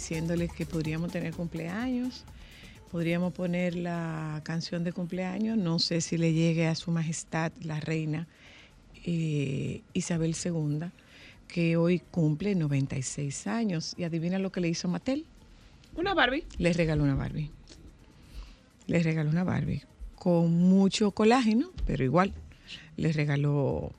[0.00, 2.24] Diciéndoles que podríamos tener cumpleaños,
[2.90, 7.80] podríamos poner la canción de cumpleaños, no sé si le llegue a su majestad la
[7.80, 8.26] reina
[9.04, 10.86] eh, Isabel II,
[11.48, 13.94] que hoy cumple 96 años.
[13.98, 15.26] Y adivina lo que le hizo Mattel.
[15.94, 16.46] Una Barbie.
[16.56, 17.50] Les regaló una Barbie.
[18.86, 19.82] Les regaló una Barbie
[20.14, 22.32] con mucho colágeno, pero igual
[22.96, 23.92] les regaló,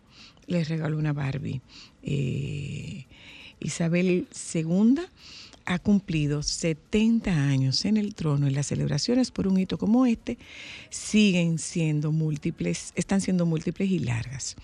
[0.48, 1.62] les regaló una Barbie.
[2.02, 3.06] Eh,
[3.60, 4.96] Isabel II
[5.66, 10.38] ha cumplido 70 años en el trono y las celebraciones por un hito como este
[10.90, 14.56] siguen siendo múltiples, están siendo múltiples y largas.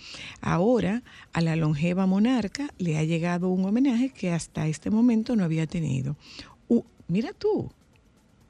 [0.42, 1.03] Ahora
[1.34, 5.68] a la longeva monarca le ha llegado un homenaje que hasta este momento no había
[5.68, 6.16] tenido.
[6.68, 7.72] Uh, mira tú,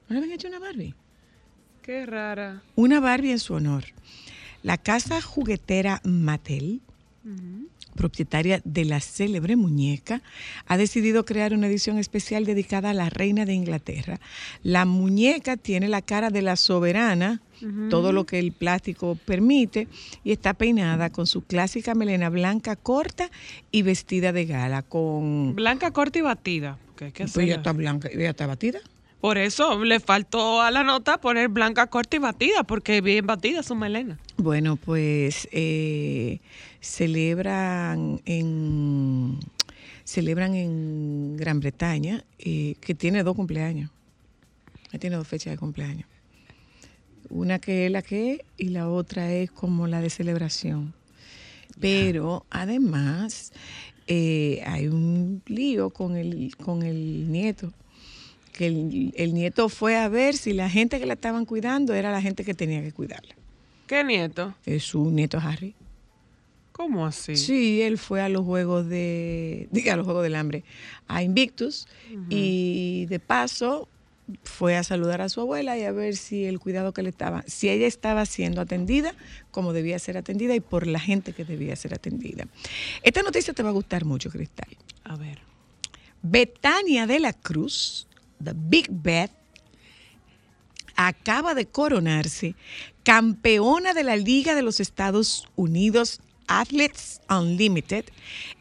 [0.08, 0.94] ¿no le habían hecho una Barbie?
[1.82, 2.62] Qué rara.
[2.74, 3.84] Una Barbie en su honor.
[4.62, 6.80] La casa juguetera Mattel,
[7.98, 10.22] propietaria de la célebre muñeca,
[10.66, 14.20] ha decidido crear una edición especial dedicada a la reina de Inglaterra.
[14.62, 17.42] La muñeca tiene la cara de la soberana,
[17.90, 19.88] todo lo que el plástico permite,
[20.22, 23.30] y está peinada con su clásica melena blanca corta
[23.72, 25.56] y vestida de gala con...
[25.56, 26.78] Blanca, corta y batida.
[26.96, 28.78] Pues ella está blanca, ella está batida.
[29.20, 33.64] Por eso le faltó a la nota poner blanca, corta y batida, porque bien batida
[33.64, 34.18] su melena.
[34.36, 36.38] Bueno, pues eh,
[36.80, 39.38] celebran en
[40.04, 43.90] celebran en Gran Bretaña eh, que tiene dos cumpleaños.
[44.98, 46.08] Tiene dos fechas de cumpleaños.
[47.28, 50.94] Una que es la que es y la otra es como la de celebración.
[51.78, 53.52] Pero además
[54.06, 57.74] eh, hay un lío con el, con el nieto.
[58.52, 62.10] Que el, el nieto fue a ver si la gente que la estaban cuidando era
[62.10, 63.34] la gente que tenía que cuidarla.
[63.86, 64.54] ¿Qué nieto?
[64.64, 65.74] Es su nieto Harry.
[66.78, 67.36] ¿Cómo así?
[67.36, 70.62] Sí, él fue a los juegos de, diga, a los juegos del hambre,
[71.08, 71.88] a Invictus
[72.30, 73.88] y de paso
[74.44, 77.42] fue a saludar a su abuela y a ver si el cuidado que le estaba,
[77.48, 79.12] si ella estaba siendo atendida
[79.50, 82.46] como debía ser atendida y por la gente que debía ser atendida.
[83.02, 84.68] Esta noticia te va a gustar mucho, Cristal.
[85.02, 85.40] A ver.
[86.22, 88.06] Betania de la Cruz,
[88.40, 89.32] The Big Beth,
[90.94, 92.54] acaba de coronarse
[93.02, 98.06] campeona de la Liga de los Estados Unidos Athletes Unlimited,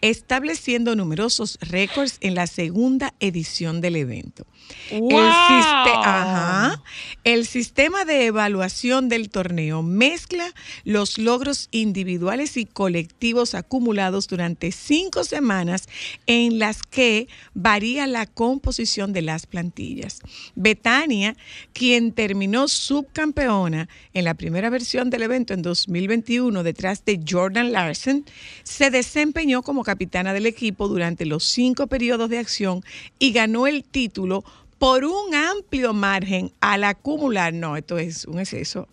[0.02, 4.46] estableciendo numerosos récords en la segunda edición del evento.
[4.92, 5.12] El, ¡Wow!
[5.12, 6.82] siste- ajá.
[7.24, 10.54] El sistema de evaluación del torneo mezcla
[10.86, 15.88] los logros individuales y colectivos acumulados durante cinco semanas
[16.26, 20.20] en las que varía la composición de las plantillas.
[20.56, 21.36] Betania,
[21.74, 28.26] quien terminó subcampeona en la primera versión del evento en 2021 detrás de Jordan Larson,
[28.64, 32.84] se desempeñó como capitana del equipo durante los cinco periodos de acción
[33.20, 34.44] y ganó el título
[34.78, 38.90] por un amplio margen al acumular, no, esto es un exceso,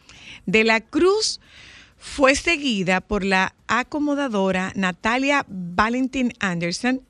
[0.45, 1.39] De la Cruz
[1.97, 7.01] fue seguida por la acomodadora Natalia Valentin Anderson,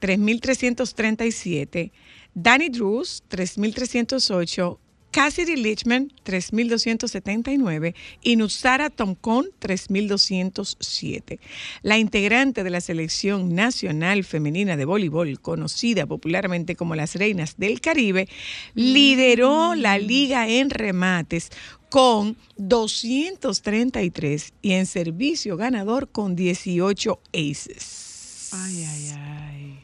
[0.00, 1.90] 3.337,
[2.34, 4.78] Danny Drews, 3.308,
[5.16, 11.38] Cassidy Lichman, 3.279 y Nusara Tomcon, 3.207.
[11.80, 17.80] La integrante de la selección nacional femenina de voleibol, conocida popularmente como las Reinas del
[17.80, 18.28] Caribe,
[18.74, 21.48] lideró la liga en remates
[21.88, 28.50] con 233 y en servicio ganador con 18 aces.
[28.52, 29.78] Ay, ay, ay.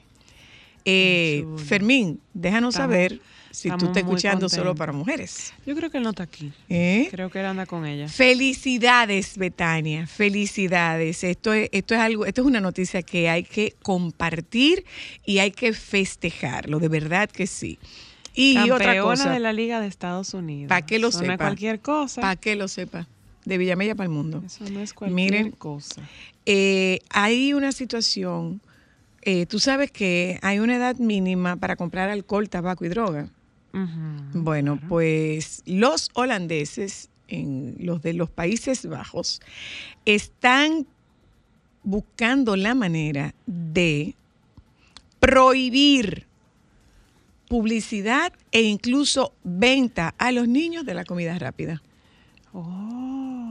[0.84, 1.46] Eh.
[1.56, 5.52] Fermín, déjanos Estamos- saber si tú estamos estás muy escuchando solo para mujeres.
[5.66, 6.52] Yo creo que él no está aquí.
[6.68, 7.06] ¿Eh?
[7.10, 8.08] Creo que él anda con ella.
[8.08, 11.22] Felicidades, Betania, felicidades.
[11.22, 14.84] Esto es, esto es algo, esto es una noticia que hay que compartir
[15.24, 17.78] y hay que festejarlo, de verdad que sí.
[18.34, 20.68] Y otra Campeona cosa, de la Liga de Estados Unidos.
[20.70, 21.36] Pa' que lo No sepa.
[21.36, 22.20] cualquier cosa.
[22.22, 23.06] para que lo sepa,
[23.44, 24.42] de Villamella para el mundo.
[24.46, 25.50] Eso no es cualquier Miren.
[25.52, 26.00] cosa.
[26.46, 28.62] Eh, hay una situación,
[29.20, 33.28] eh, tú sabes que hay una edad mínima para comprar alcohol, tabaco y droga.
[34.34, 39.40] Bueno, pues los holandeses, en los de los Países Bajos,
[40.04, 40.86] están
[41.82, 44.14] buscando la manera de
[45.20, 46.26] prohibir
[47.48, 51.82] publicidad e incluso venta a los niños de la comida rápida.
[52.52, 53.41] Oh.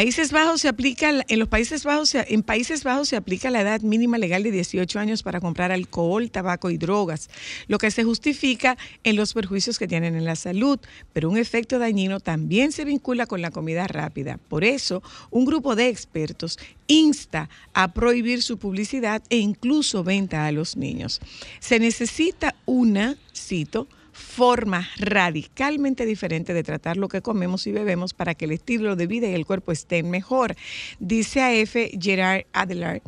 [0.00, 3.82] Países Bajos se aplica, en los Países Bajos, en Países Bajos se aplica la edad
[3.82, 7.28] mínima legal de 18 años para comprar alcohol, tabaco y drogas,
[7.68, 10.78] lo que se justifica en los perjuicios que tienen en la salud,
[11.12, 14.38] pero un efecto dañino también se vincula con la comida rápida.
[14.48, 20.52] Por eso, un grupo de expertos insta a prohibir su publicidad e incluso venta a
[20.52, 21.20] los niños.
[21.58, 23.86] Se necesita una, cito,
[24.20, 29.06] forma radicalmente diferente de tratar lo que comemos y bebemos para que el estilo de
[29.06, 30.54] vida y el cuerpo estén mejor,
[30.98, 33.02] dice AF Gerard Adler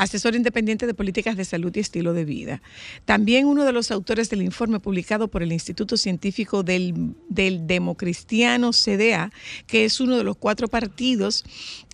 [0.00, 2.62] asesor independiente de políticas de salud y estilo de vida.
[3.04, 8.70] También uno de los autores del informe publicado por el Instituto Científico del, del Democristiano
[8.72, 9.30] CDA,
[9.66, 11.44] que es uno de los cuatro partidos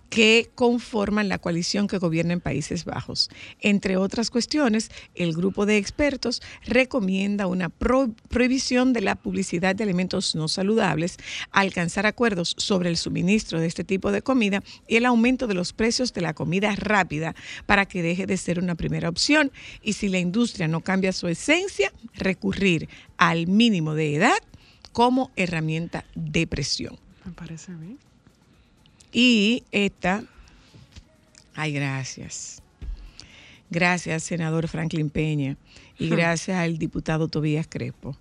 [0.09, 3.29] que conforman la coalición que gobierna en Países Bajos.
[3.59, 9.83] Entre otras cuestiones, el grupo de expertos recomienda una pro- prohibición de la publicidad de
[9.83, 11.17] alimentos no saludables,
[11.51, 15.73] alcanzar acuerdos sobre el suministro de este tipo de comida y el aumento de los
[15.73, 19.51] precios de la comida rápida para que deje de ser una primera opción
[19.81, 22.87] y si la industria no cambia su esencia, recurrir
[23.17, 24.37] al mínimo de edad
[24.93, 26.97] como herramienta de presión.
[27.25, 27.99] Me parece bien.
[29.19, 30.23] Y esta,
[31.55, 32.61] ay, gracias.
[33.71, 35.57] Gracias, senador Franklin Peña.
[35.97, 38.15] Y gracias al diputado Tobías Crespo.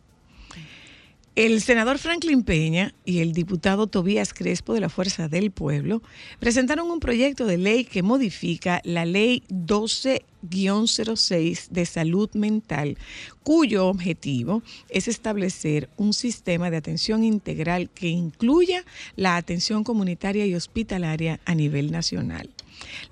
[1.36, 6.00] El senador Franklin Peña y el diputado Tobías Crespo de la Fuerza del Pueblo
[6.38, 12.96] presentaron un proyecto de ley que modifica la ley 12-06 de salud mental,
[13.42, 20.54] cuyo objetivo es establecer un sistema de atención integral que incluya la atención comunitaria y
[20.54, 22.48] hospitalaria a nivel nacional.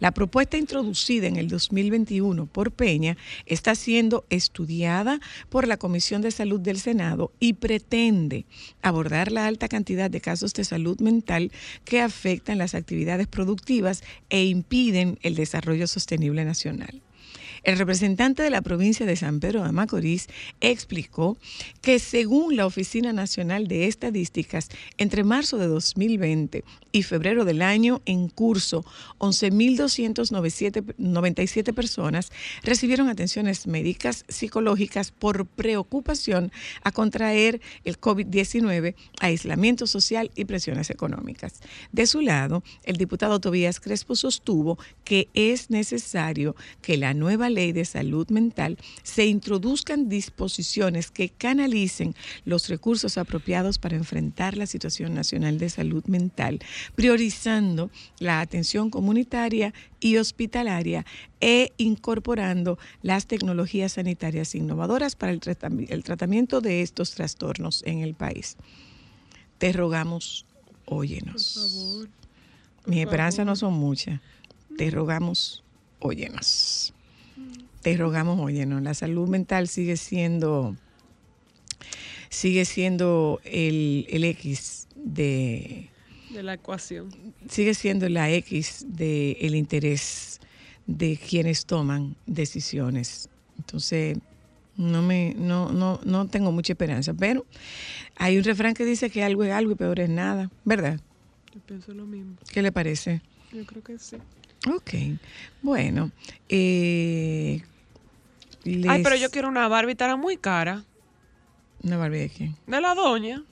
[0.01, 3.17] La propuesta introducida en el 2021 por Peña
[3.47, 8.47] está siendo estudiada por la Comisión de Salud del Senado y pretende
[8.83, 11.53] abordar la alta cantidad de casos de salud mental
[11.85, 17.03] que afectan las actividades productivas e impiden el desarrollo sostenible nacional.
[17.65, 20.29] El representante de la provincia de San Pedro de Macorís
[20.61, 21.39] explicó
[21.81, 24.69] que según la Oficina Nacional de Estadísticas,
[24.99, 26.63] entre marzo de 2020
[26.95, 28.87] y febrero del año en curso,
[29.19, 32.31] 11.297 personas
[32.63, 36.53] recibieron atenciones médicas psicológicas por preocupación
[36.85, 41.55] a contraer el COVID-19, aislamiento social y presiones económicas.
[41.91, 47.73] De su lado, el diputado Tobías Crespo sostuvo que es necesario que la nueva ley
[47.73, 55.13] de salud mental se introduzcan disposiciones que canalicen los recursos apropiados para enfrentar la situación
[55.13, 56.61] nacional de salud mental,
[56.95, 61.05] priorizando la atención comunitaria y hospitalaria
[61.41, 68.01] e incorporando las tecnologías sanitarias innovadoras para el, tratam- el tratamiento de estos trastornos en
[68.01, 68.57] el país.
[69.59, 70.47] Te rogamos,
[70.85, 72.07] óyenos.
[72.87, 74.21] Mis esperanzas no son muchas.
[74.77, 75.63] Te rogamos,
[76.01, 76.93] óyenos.
[77.81, 78.83] Te rogamos, óyenos.
[78.83, 80.77] La salud mental sigue siendo,
[82.29, 85.91] sigue siendo el, el X de,
[86.35, 87.09] De la ecuación.
[87.49, 90.41] sigue siendo la X del interés
[90.87, 93.29] de quienes toman decisiones.
[93.57, 94.19] Entonces,
[94.77, 97.15] no me, no, no, no tengo mucha esperanza.
[97.15, 97.47] Pero
[98.17, 100.99] hay un refrán que dice que algo es algo y peor es nada, ¿verdad?
[101.55, 102.35] Yo pienso lo mismo.
[102.53, 103.23] ¿Qué le parece?
[103.53, 104.17] Yo creo que sí.
[104.69, 105.19] Ok,
[105.63, 106.11] bueno.
[106.49, 107.63] eh,
[108.89, 110.83] Ay, pero yo quiero una Barbie, estará muy cara.
[111.83, 112.57] ¿Una Barbie de quién?
[112.67, 113.45] De la doña.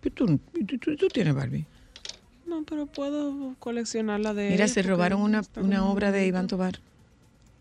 [0.00, 0.40] Tú, tú-
[0.78, 1.66] tú- tú tienes Barbie.
[2.50, 6.26] No, pero puedo coleccionarla de Mira, se robaron una, una obra de.
[6.26, 6.80] Iván Tobar.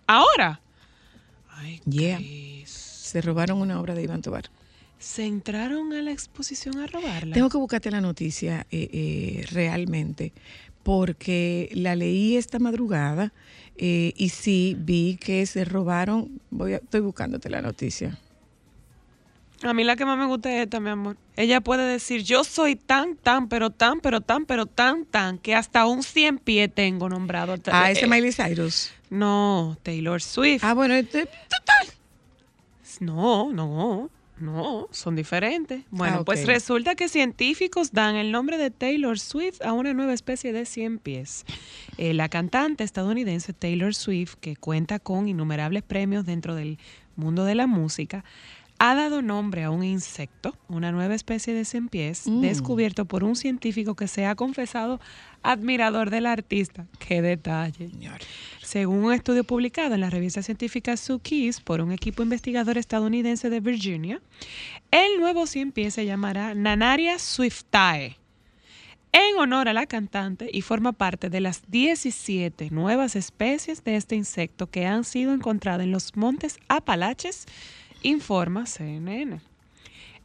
[0.08, 0.60] ¿Ahora?
[1.52, 2.20] Ay, Yeah.
[2.66, 4.46] Se robaron una obra de Iván Tobar.
[4.98, 7.34] Se entraron a la exposición a robarla.
[7.36, 10.34] Tengo que buscarte la noticia eh, eh, realmente,
[10.84, 13.32] porque la leí esta madrugada
[13.78, 16.42] eh, y sí vi que se robaron.
[16.50, 18.18] Voy a- estoy buscándote la noticia.
[19.64, 21.18] A mí la que más me gusta es esta, mi amor.
[21.36, 25.54] Ella puede decir, yo soy tan, tan, pero tan, pero tan, pero tan, tan, que
[25.54, 27.56] hasta un 100 pie tengo nombrado.
[27.72, 28.92] Ah, ese Miley Cyrus.
[29.10, 30.64] No, Taylor Swift.
[30.64, 31.94] Ah, bueno, este, total.
[33.02, 35.84] No, no, no, son diferentes.
[35.90, 40.14] Bueno, Ah, pues resulta que científicos dan el nombre de Taylor Swift a una nueva
[40.14, 41.46] especie de 100 pies.
[41.98, 46.78] Eh, la cantante estadounidense Taylor Swift, que cuenta con innumerables premios dentro del
[47.16, 48.24] mundo de la música,
[48.80, 52.42] ha dado nombre a un insecto, una nueva especie de 100 pies, Mm.
[52.42, 55.00] descubierto por un científico que se ha confesado
[55.44, 56.86] admirador del artista.
[56.98, 57.90] ¡Qué detalle!
[57.90, 58.20] Señor.
[58.64, 63.60] Según un estudio publicado en la revista científica Keys por un equipo investigador estadounidense de
[63.60, 64.22] Virginia,
[64.92, 68.16] el nuevo 100 pies se llamará Nanaria swiftae,
[69.12, 74.16] en honor a la cantante y forma parte de las 17 nuevas especies de este
[74.16, 77.46] insecto que han sido encontradas en los montes Apalaches,
[78.04, 79.42] informa CNN.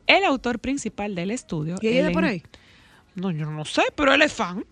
[0.07, 1.76] El autor principal del estudio...
[1.81, 2.43] ¿Y ella el de por ahí?
[3.14, 4.64] no, yo no sé, pero él es fan.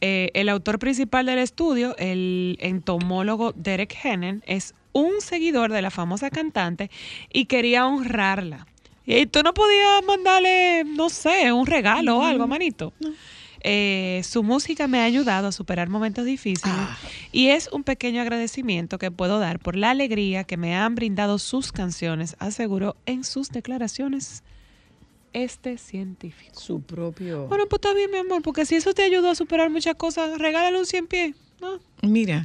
[0.00, 5.90] Eh, el autor principal del estudio, el entomólogo Derek Hennen, es un seguidor de la
[5.90, 6.90] famosa cantante
[7.32, 8.66] y quería honrarla.
[9.06, 12.92] Y tú no podías mandarle, no sé, un regalo o algo, manito.
[13.62, 16.96] Eh, su música me ha ayudado a superar momentos difíciles Ah.
[17.30, 21.38] y es un pequeño agradecimiento que puedo dar por la alegría que me han brindado
[21.38, 24.42] sus canciones, aseguró en sus declaraciones
[25.32, 26.58] este científico.
[26.58, 27.46] Su propio.
[27.46, 30.38] Bueno, pues está bien, mi amor, porque si eso te ayudó a superar muchas cosas,
[30.38, 31.36] regálale un 100 pies.
[31.60, 31.78] ¿no?
[32.02, 32.44] Mira,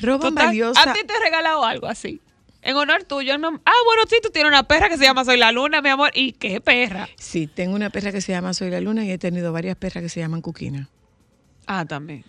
[0.00, 0.90] roban Total, valiosa.
[0.90, 2.20] A ti te he regalado algo así.
[2.62, 3.48] En honor tuyo, no.
[3.64, 6.10] Ah, bueno, sí, tú tienes una perra que se llama Soy la Luna, mi amor.
[6.14, 7.08] ¿Y qué perra?
[7.16, 10.02] Sí, tengo una perra que se llama Soy la Luna y he tenido varias perras
[10.02, 10.88] que se llaman Cuquina.
[11.66, 12.24] Ah, también.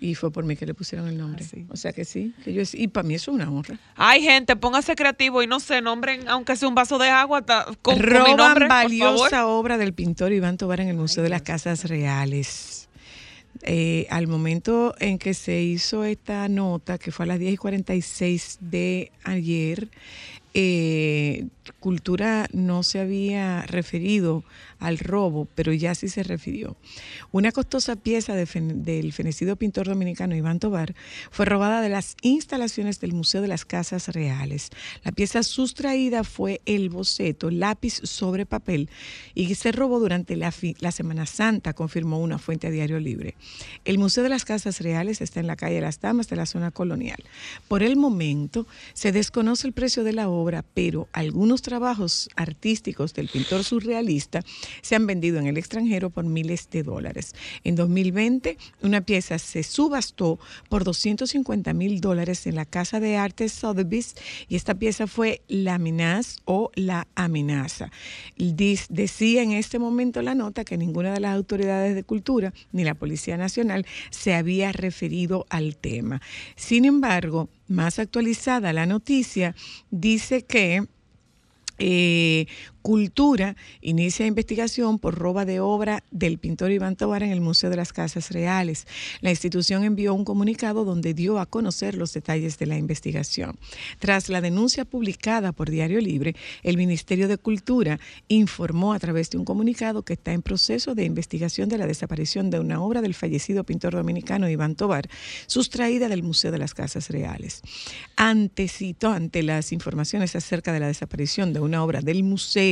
[0.00, 1.44] Y fue por mí que le pusieron el nombre.
[1.44, 1.66] Ah, sí.
[1.70, 3.78] O sea que sí, que yo y para mí eso es una honra.
[3.96, 7.74] Ay, gente, póngase creativo y no se nombren, aunque sea un vaso de agua, con,
[7.82, 11.42] con mi Roban nombre, valiosa obra del pintor Iván Tobar en el Museo de las
[11.42, 12.77] Casas Reales.
[13.62, 17.56] Eh, al momento en que se hizo esta nota, que fue a las 10 y
[17.56, 19.88] 46 de ayer,
[20.54, 21.46] eh,
[21.80, 24.42] Cultura no se había referido
[24.78, 26.76] al robo, pero ya sí se refirió.
[27.32, 30.94] Una costosa pieza del fenecido pintor dominicano Iván Tobar
[31.30, 34.70] fue robada de las instalaciones del Museo de las Casas Reales.
[35.04, 38.88] La pieza sustraída fue el boceto, lápiz sobre papel,
[39.34, 40.52] y se robó durante la
[40.92, 43.34] Semana Santa, confirmó una fuente a Diario Libre.
[43.84, 46.70] El Museo de las Casas Reales está en la calle Las Damas de la zona
[46.70, 47.22] colonial.
[47.66, 53.28] Por el momento se desconoce el precio de la obra, pero algunos trabajos artísticos del
[53.28, 54.42] pintor surrealista
[54.82, 57.34] se han vendido en el extranjero por miles de dólares.
[57.64, 63.48] En 2020, una pieza se subastó por 250 mil dólares en la Casa de Arte
[63.48, 64.14] Sotheby's
[64.48, 67.90] y esta pieza fue La Amenaz o La Amenaza.
[68.36, 72.94] Decía en este momento la nota que ninguna de las autoridades de cultura ni la
[72.94, 76.20] Policía Nacional se había referido al tema.
[76.56, 79.54] Sin embargo, más actualizada la noticia
[79.90, 80.86] dice que
[81.78, 82.46] eh,
[82.82, 87.76] Cultura inicia investigación por roba de obra del pintor Iván Tobar en el Museo de
[87.76, 88.86] las Casas Reales.
[89.20, 93.58] La institución envió un comunicado donde dio a conocer los detalles de la investigación.
[93.98, 99.38] Tras la denuncia publicada por Diario Libre, el Ministerio de Cultura informó a través de
[99.38, 103.14] un comunicado que está en proceso de investigación de la desaparición de una obra del
[103.14, 105.08] fallecido pintor dominicano Iván Tobar,
[105.46, 107.62] sustraída del Museo de las Casas Reales.
[108.16, 112.67] Antecito ante las informaciones acerca de la desaparición de una obra del Museo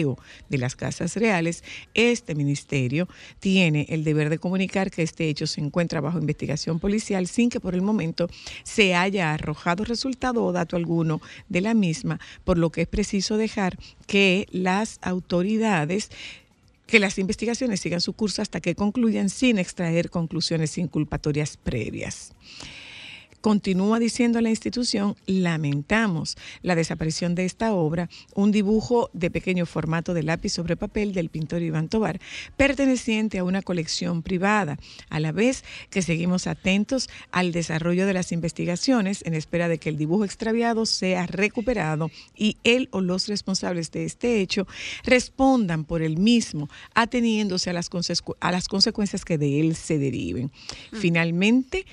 [0.49, 3.09] de las Casas Reales, este ministerio
[3.41, 7.61] tiene el deber de comunicar que este hecho se encuentra bajo investigación policial sin que
[7.61, 8.29] por el momento
[8.63, 13.37] se haya arrojado resultado o dato alguno de la misma, por lo que es preciso
[13.37, 16.11] dejar que las autoridades
[16.87, 22.33] que las investigaciones sigan su curso hasta que concluyan sin extraer conclusiones inculpatorias previas.
[23.47, 30.15] Continúa diciendo la institución, lamentamos la desaparición de esta obra, un dibujo de pequeño formato
[30.15, 32.19] de lápiz sobre papel del pintor Iván Tobar,
[32.57, 38.33] perteneciente a una colección privada, a la vez que seguimos atentos al desarrollo de las
[38.33, 43.93] investigaciones en espera de que el dibujo extraviado sea recuperado y él o los responsables
[43.93, 44.67] de este hecho
[45.05, 47.91] respondan por el mismo, ateniéndose a las,
[48.41, 50.51] a las consecuencias que de él se deriven.
[50.93, 51.87] Finalmente,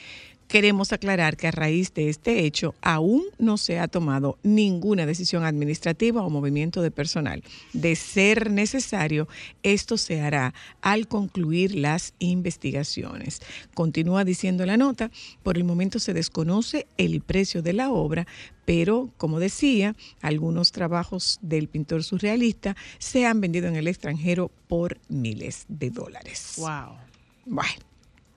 [0.48, 5.44] Queremos aclarar que a raíz de este hecho aún no se ha tomado ninguna decisión
[5.44, 7.44] administrativa o movimiento de personal.
[7.74, 9.28] De ser necesario,
[9.64, 13.42] esto se hará al concluir las investigaciones.
[13.74, 18.28] Continúa diciendo la nota, por el momento se desconoce el precio de la obra,
[18.66, 25.00] pero como decía, algunos trabajos del pintor surrealista se han vendido en el extranjero por
[25.10, 26.54] miles de dólares.
[26.58, 26.98] Wow.
[27.46, 27.82] Bueno.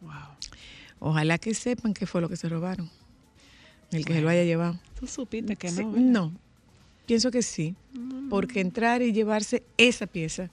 [0.00, 0.12] Wow.
[0.98, 2.90] Ojalá que sepan qué fue lo que se robaron.
[3.92, 4.78] El que se lo haya llevado.
[4.98, 5.92] Tú supiste que Sí, no.
[5.96, 6.32] no,
[7.06, 7.74] pienso que sí.
[8.30, 10.50] Porque entrar y llevarse esa pieza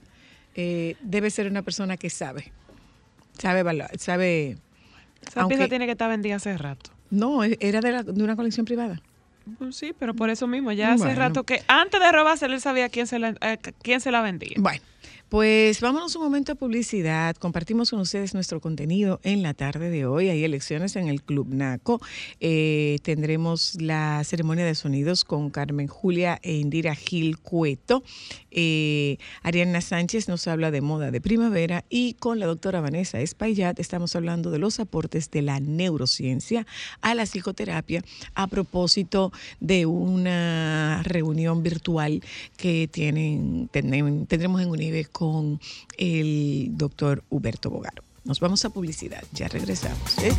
[0.56, 2.52] eh, debe ser una persona que sabe.
[3.40, 4.58] Sabe evaluar, sabe.
[5.28, 6.92] Esa aunque- pieza tiene que estar vendida hace rato.
[7.10, 9.02] No, e- era de, la- de una colección privada.
[9.58, 12.88] Pues Sí, pero por eso mismo, ya hace rato que antes de robarse él sabía
[12.90, 14.56] quién se la, eh, quién se la vendía.
[14.58, 14.82] Bueno,
[15.34, 17.36] pues vámonos un momento a publicidad.
[17.38, 20.30] Compartimos con ustedes nuestro contenido en la tarde de hoy.
[20.30, 22.00] Hay elecciones en el Club NACO.
[22.40, 28.04] Eh, tendremos la ceremonia de sonidos con Carmen Julia e Indira Gil Cueto.
[28.52, 33.80] Eh, Ariana Sánchez nos habla de moda de primavera y con la doctora Vanessa Espaillat
[33.80, 36.68] estamos hablando de los aportes de la neurociencia
[37.02, 38.04] a la psicoterapia
[38.36, 42.22] a propósito de una reunión virtual
[42.56, 45.62] que tienen, tendremos en UNIBE con
[45.98, 48.04] el doctor Huberto Bogaro.
[48.26, 50.18] Nos vamos a publicidad, ya regresamos.
[50.18, 50.34] ¿eh?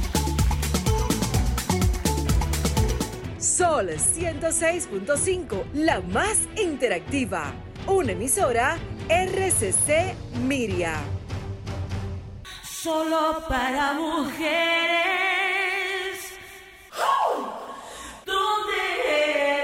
[3.38, 7.54] Sol 106.5, la más interactiva.
[7.86, 8.76] Una emisora
[9.08, 10.14] RCC
[10.46, 10.96] Miria.
[12.62, 14.44] Solo para mujeres.
[18.26, 18.80] ¿Dónde
[19.16, 19.63] eres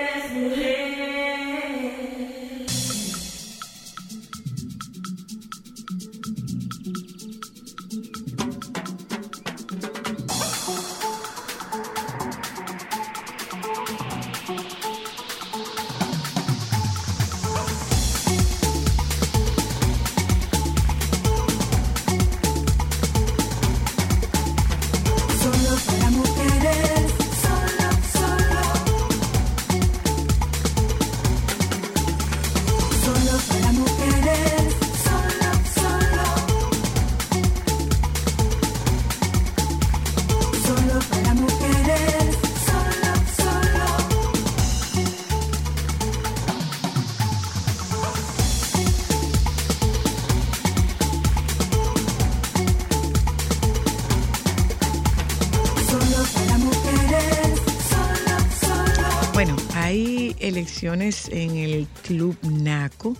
[60.83, 63.17] en el Club NACO,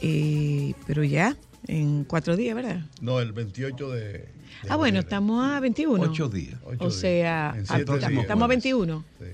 [0.00, 1.36] eh, pero ya
[1.66, 2.80] en cuatro días, ¿verdad?
[3.00, 4.00] No, el 28 de.
[4.12, 4.28] de
[4.68, 6.02] Ah, bueno, estamos a 21.
[6.02, 6.54] Ocho días.
[6.64, 8.22] Ocho O sea, En a- siete estamos, días.
[8.22, 9.04] estamos a 21.
[9.18, 9.26] Sí,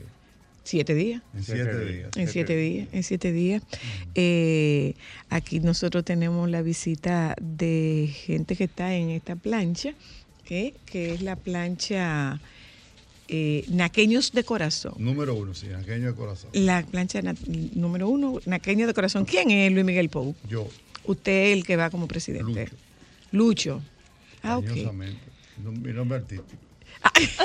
[0.64, 1.22] Siete días.
[1.34, 2.10] en siete días.
[2.16, 3.62] En siete días, en siete días.
[4.14, 4.94] Eh,
[5.28, 9.94] aquí nosotros tenemos la visita de gente que está en esta plancha,
[10.44, 10.74] ¿qué?
[10.86, 12.40] que es la plancha
[13.32, 14.94] eh, Naqueños de Corazón.
[14.98, 16.50] Número uno, sí, aquello de corazón.
[16.52, 17.34] La plancha na-
[17.74, 19.24] número uno, Naqueños de Corazón.
[19.24, 20.34] ¿Quién es Luis Miguel Pou?
[20.48, 20.68] Yo,
[21.04, 22.68] Usted es el que va como presidente.
[23.32, 23.80] Lucho.
[23.80, 23.82] Lucho.
[24.42, 24.66] Ah, ok.
[24.66, 26.60] Mi nombre artístico.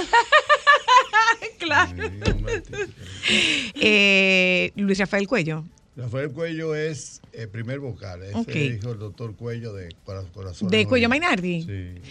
[1.60, 1.94] Claro.
[2.10, 2.92] Mi nombre artístico.
[3.76, 5.64] Eh, Luis Rafael Cuello.
[5.98, 8.22] Rafael Cuello es el primer vocal.
[8.24, 8.50] Es Ok.
[8.50, 10.68] el hijo del doctor Cuello de Cora- Corazón.
[10.70, 11.62] ¿De Cuello Mainardi?
[11.64, 12.02] Sí.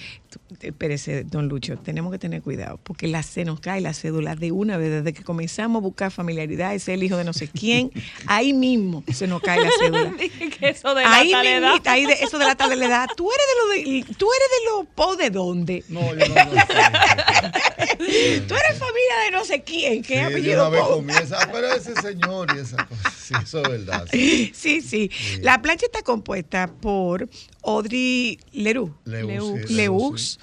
[0.60, 4.50] Espérese, don Lucho, tenemos que tener cuidado, porque la, se nos cae la cédula de
[4.52, 7.92] una vez, desde que comenzamos a buscar familiaridad, es el hijo de no sé quién,
[8.26, 10.12] ahí mismo se nos cae la cédula.
[10.58, 11.74] Que eso de Ahí la edad.
[11.86, 13.08] ahí de, eso de la tal de la edad.
[13.16, 15.84] ¿Tú eres de lo de, tú eres de lo po de dónde?
[15.88, 17.53] No, yo no, no sé.
[17.98, 21.72] Tú eres familia de no sé quién, ¿qué Sí, apellido una vez comienza, "Ah, pero
[21.72, 23.10] ese señor y esa cosa.
[23.10, 24.06] Sí, eso es verdad.
[24.10, 24.52] sí.
[24.54, 25.10] Sí, sí.
[25.40, 27.28] La plancha está compuesta por
[27.62, 28.92] Audrey Leroux.
[29.04, 29.66] Leux, Leux.
[29.68, 30.38] sí, Leux,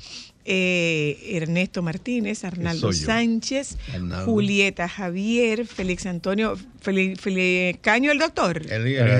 [0.45, 2.91] eh, Ernesto Martínez, Arnaldo.
[2.93, 4.25] Sánchez, Arnaldo.
[4.25, 8.61] Julieta Javier, Félix Antonio, Félix, Félix Caño, el doctor.
[8.65, 9.13] El, el El ingeniero,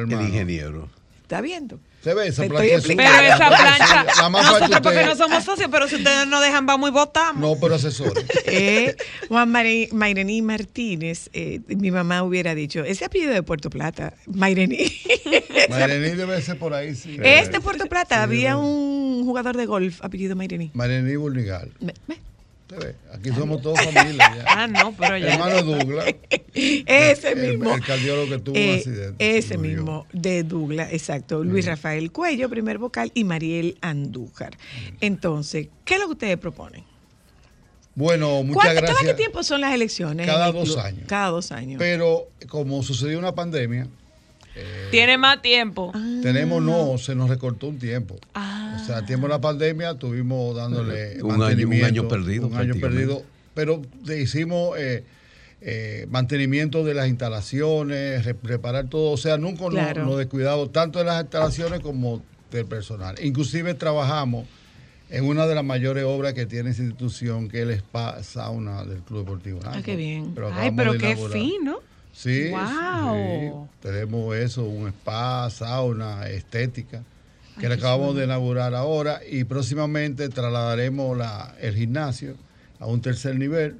[0.00, 0.88] el el ingeniero.
[1.22, 1.78] ¿Está viendo?
[2.04, 2.74] Se ve esa Te plancha.
[2.76, 5.96] estoy Pero esa plancha, La más nosotros falta porque usted- no somos socios, pero si
[5.96, 7.40] ustedes no dejan, vamos y votamos.
[7.40, 8.24] No, pero asesores.
[8.46, 8.94] Eh,
[9.28, 14.86] Juan Mairení Martínez, eh, mi mamá hubiera dicho, ese apellido de Puerto Plata, Mairení.
[15.70, 17.16] Mayrení debe ser por ahí, sí.
[17.22, 20.70] Este Puerto Plata, Sí, había un jugador de golf apellido Mairení.
[20.74, 21.72] Mayrení Burnigal.
[23.12, 24.44] Aquí somos todos familia ya.
[24.46, 25.34] Ah, no, pero ya.
[25.34, 26.06] Hermano Douglas.
[26.54, 27.74] Ese El- mismo.
[27.74, 29.72] el cardiólogo que tuvo un Eh, accidente, Ese murió.
[29.76, 31.42] mismo, de Douglas, exacto.
[31.44, 34.56] Luis Rafael Cuello, primer vocal, y Mariel Andújar.
[35.00, 36.84] Entonces, ¿qué es lo que ustedes proponen?
[37.94, 38.98] Bueno, muchas ¿Cuánto- gracias.
[39.00, 40.26] ¿Cada qué tiempo son las elecciones?
[40.26, 41.04] Cada dos años.
[41.06, 41.78] Cada dos años.
[41.78, 43.86] Pero como sucedió una pandemia,
[44.90, 45.92] Tiene más tiempo.
[46.22, 48.16] tenemos no, se nos recortó un tiempo.
[48.34, 48.78] Ah.
[48.80, 52.56] O sea, el tiempo de la pandemia tuvimos dándole Un año- un año perdido, un
[52.56, 53.22] año perdido,
[53.54, 55.04] pero le hicimos eh,
[55.60, 60.04] eh, mantenimiento de las instalaciones, re- reparar todo, o sea, nunca nos- Claro.
[60.04, 63.16] nos descuidamos tanto de las instalaciones como del personal.
[63.22, 64.46] Inclusive trabajamos
[65.10, 68.84] en una de las mayores obras que tiene esa institución, que es el spa sauna
[68.84, 69.60] del Club Deportivo.
[69.64, 70.34] Ah, qué bien.
[70.54, 71.78] Ay, pero qué fino.
[72.14, 72.60] Sí, Wow.
[73.14, 77.02] sí, tenemos eso, un spa, sauna, estética,
[77.58, 82.36] que Ay, le acabamos de inaugurar ahora y próximamente trasladaremos la, el gimnasio
[82.78, 83.76] a un tercer nivel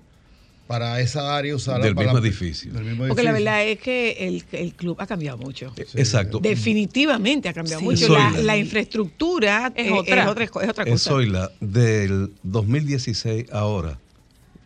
[0.67, 2.73] para esa área usarla Del para mismo la- edificio.
[2.73, 5.73] del mismo Porque la verdad es que el, el club ha cambiado mucho.
[5.77, 6.39] Exacto.
[6.41, 7.85] Definitivamente ha cambiado Sí.
[7.85, 8.09] mucho.
[8.15, 10.23] La, la- la infraestructura Es eh, otra.
[10.23, 11.51] es otra, es otra Eh, cosa.
[11.61, 13.99] Del 2016 ahora,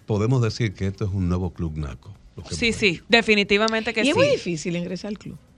[0.07, 2.15] podemos decir que esto es un nuevo club naco.
[2.51, 4.11] Sí, sí, definitivamente que y sí.
[4.11, 5.37] es muy difícil ingresar al club.
[5.37, 5.49] hecho.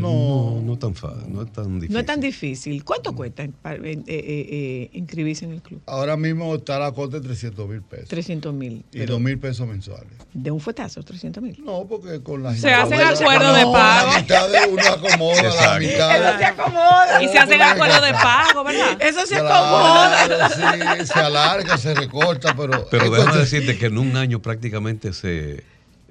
[0.00, 1.92] No, no tan fácil, no es tan difícil.
[1.94, 2.84] No es tan difícil.
[2.84, 5.80] ¿Cuánto cuesta eh, eh, eh, inscribirse en el club?
[5.86, 8.84] Ahora mismo está la costa de 300 mil pesos 300 mil.
[8.92, 10.12] y 2 mil pesos mensuales.
[10.34, 11.64] De un fuetazo, 300 mil.
[11.64, 14.12] No, porque con las Se hacen acuerdos de pago.
[14.12, 16.42] La mitad de uno acomoda, la mitad.
[16.42, 17.22] acomoda.
[17.22, 18.98] Y se hacen acuerdos de pago, ¿verdad?
[19.00, 20.48] Eso se acomoda.
[20.50, 22.86] Sí, se alarga, se recorta, pero.
[22.90, 25.64] Pero déjame decirte que en un año prácticamente se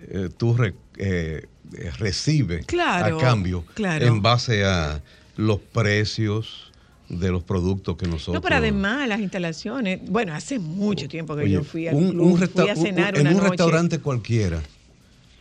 [0.09, 4.05] eh, tú re- eh, eh, recibes Claro, a cambio claro.
[4.05, 5.01] en base a
[5.35, 6.71] los precios
[7.09, 11.43] de los productos que nosotros No, pero además las instalaciones, bueno, hace mucho tiempo que
[11.43, 13.49] Oye, yo fui al un- club, un fui a cenar un- una en un noche.
[13.49, 14.63] restaurante cualquiera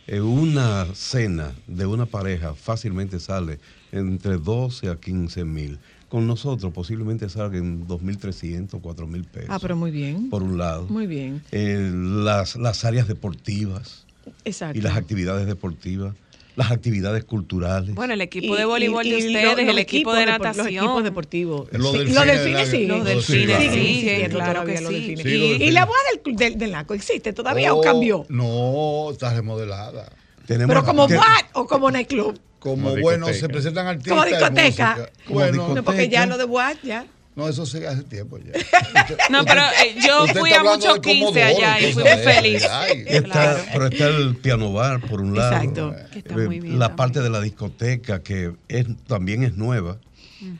[0.07, 3.59] en una cena de una pareja fácilmente sale
[3.91, 9.75] entre 12 a 15 mil con nosotros posiblemente salga en 2.300 4.000 pesos Ah, pero
[9.75, 10.29] muy bien.
[10.29, 11.41] por un lado Muy bien.
[11.51, 14.05] Eh, las, las áreas deportivas
[14.43, 14.77] Exacto.
[14.77, 16.13] y las actividades deportivas
[16.55, 19.77] las actividades culturales Bueno, el equipo de voleibol y- de y ustedes, lo- el los
[19.77, 20.57] equipo de natación.
[20.65, 21.67] Los equipos deportivos.
[21.73, 24.65] Los Sí, delfines los de delfines los Sí, claro.
[24.65, 25.15] que los sí.
[25.17, 28.25] Sí, los ¿Y la boda del, del, del Naco existe todavía o Oh, cambió?
[28.29, 30.09] No, está remodelada.
[30.45, 32.39] Tenemos Pero como boat o como nightclub.
[32.59, 34.13] Como, Como bueno, se presentan artistas.
[34.13, 35.09] Como discoteca.
[35.25, 35.75] Como Bueno, discoteca.
[35.81, 37.05] No, porque ya lo de boat ya.
[37.35, 38.51] No, eso se hace tiempo ya.
[39.29, 42.21] No, pero eh, yo fui está a muchos de 15 Comodoro, allá y esas.
[42.23, 42.69] felices.
[42.71, 43.63] Ay, Está, Claro.
[43.73, 45.55] Pero está el piano bar, por un lado.
[45.57, 45.95] Exacto.
[46.11, 46.95] Que está Eh, muy bien La también.
[46.95, 49.97] parte de la discoteca, que es, también es nueva.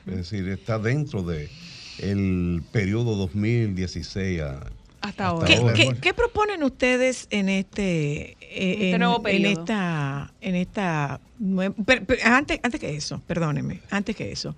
[0.07, 1.49] Es decir, está dentro de
[1.99, 4.59] el periodo 2016 a,
[5.01, 5.47] Hasta ahora.
[5.47, 5.73] ¿Qué, ahora.
[5.73, 9.61] qué- qué proponen ustedes en este, eh, Este en, nuevo en periodo.
[9.61, 11.19] esta, en esta
[11.85, 14.55] pero- pero antes, antes que eso, perdónenme, antes que eso,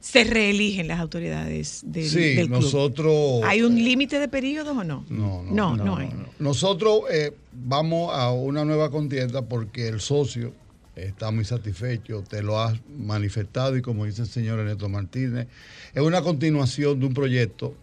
[0.00, 2.62] se reeligen las autoridades del, Sí, del club.
[2.62, 3.42] nosotros.
[3.44, 5.04] ¿Hay un límite de periodos o no?
[5.08, 6.10] No, no, no, no hay.
[6.38, 10.52] Nosotros eh, vamos a una nueva contienda porque el socio
[10.96, 15.46] está muy satisfecho, te lo has manifestado y como dice el señor Ernesto Martínez,
[15.94, 17.74] es una continuación de un proyecto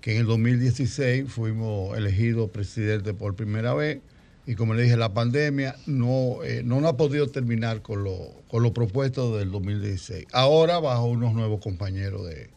[0.00, 4.00] que en el 2016 fuimos elegidos presidente por primera vez
[4.48, 8.32] y como le dije, la pandemia no, eh, no nos ha podido terminar con lo,
[8.48, 10.24] con lo propuesto del 2016.
[10.32, 12.48] Ahora bajo unos nuevos compañeros de,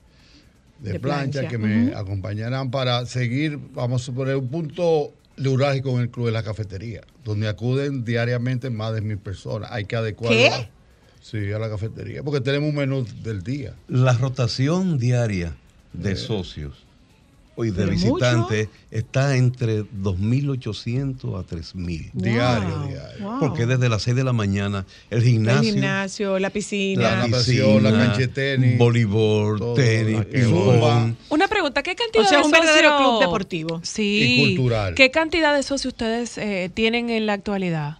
[0.79, 5.89] de, De plancha, plancha, que me acompañarán para seguir, vamos a suponer, un punto neurálgico
[5.97, 9.69] en el Club de la Cafetería, donde acuden diariamente más de mil personas.
[9.73, 10.31] Hay que adecuar.
[10.31, 10.69] ¿Qué?
[11.21, 13.75] Sí, a la cafetería, porque tenemos un menú del día.
[13.89, 15.57] La rotación diaria
[15.93, 15.97] Eh.
[15.97, 16.85] de socios
[17.65, 22.09] y de Pero visitantes está entre 2.800 a 3.000.
[22.13, 23.23] Diario, Wow, diario.
[23.29, 23.39] wow.
[23.39, 25.23] Porque desde las 6 de la mañana el El
[25.61, 27.01] gimnasio, la piscina.
[27.03, 31.13] La natación, la cancha de tenis, voleibol, todo, tenis, ping.
[31.29, 33.79] Una pregunta, ¿qué cantidad O sea, de un verdadero socios- club deportivo.
[33.83, 34.21] Sí.
[34.41, 34.93] Y cultural.
[34.95, 37.97] ¿Qué cantidad de socios ustedes eh, tienen en la actualidad?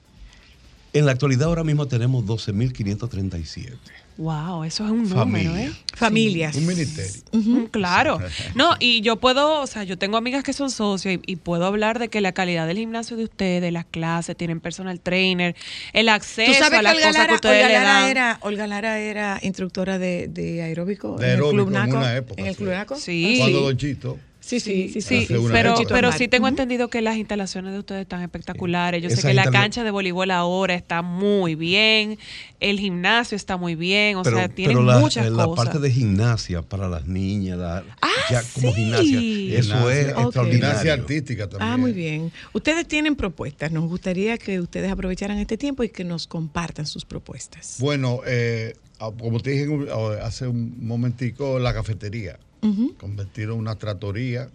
[0.94, 3.78] En la actualidad ahora mismo tenemos 12.537.
[4.22, 5.56] Wow, eso es un número.
[5.58, 5.72] ¿eh?
[5.96, 6.56] Familias.
[6.56, 7.70] Un ministerio.
[7.72, 8.20] Claro.
[8.56, 11.66] No, y yo puedo, o sea, yo tengo amigas que son socios y, y puedo
[11.66, 15.56] hablar de que la calidad del gimnasio de ustedes, las clases, tienen personal trainer,
[15.94, 18.10] el acceso Tú sabes a las Olga cosas que ustedes Olga le Lara dan.
[18.10, 21.98] era, Olga Lara era instructora de, de aeróbico De en el Club en Naco.
[21.98, 22.56] una época, en el.
[22.56, 22.96] Club Naco.
[22.98, 23.36] Sí.
[23.40, 24.20] Cuando Don Chito.
[24.60, 25.26] Sí, sí, sí.
[25.28, 29.02] Sí, pero, pero sí tengo entendido que las instalaciones de ustedes están espectaculares.
[29.02, 32.18] Yo sé Esa que la cancha de voleibol ahora está muy bien,
[32.60, 35.66] el gimnasio está muy bien, o pero, sea, tienen pero la, muchas eh, la cosas.
[35.66, 38.74] parte de gimnasia para las niñas, la- Ah, ya como sí.
[38.84, 39.20] gimnasia,
[39.60, 40.20] eso Gimnasia, es ok.
[40.24, 40.68] extraordinario.
[40.68, 41.72] Gimnasia artística también.
[41.72, 42.32] Ah, muy bien.
[42.54, 43.72] Ustedes tienen propuestas.
[43.72, 47.78] Nos gustaría que ustedes aprovecharan este tiempo y que nos compartan sus propuestas.
[47.80, 52.38] Bueno, eh, ah, como te dije ah, hace un momentico, la cafetería.
[52.62, 52.96] Ujú.
[52.98, 54.50] Convertirlo en una tratoría.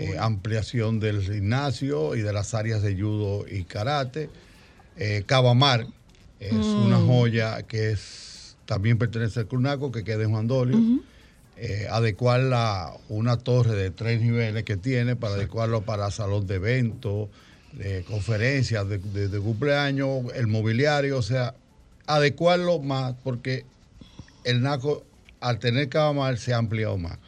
[0.00, 4.30] Eh, ampliación del gimnasio y de las áreas de judo y karate.
[4.96, 5.86] Eh, Cabamar
[6.40, 6.52] es
[6.86, 10.78] una joya que es también pertenece al Curnaco, que queda en Juan Dolio.
[11.58, 17.28] Eh, adecuarla una torre de tres niveles que tiene para adecuarlo para salón de eventos,
[17.72, 21.54] de conferencias, de, de- de cumpleaños, el mobiliario, o sea,
[22.06, 23.64] adecuarlo más porque
[24.44, 25.04] el NACO
[25.40, 27.18] al tener Cabamar se ha ampliado más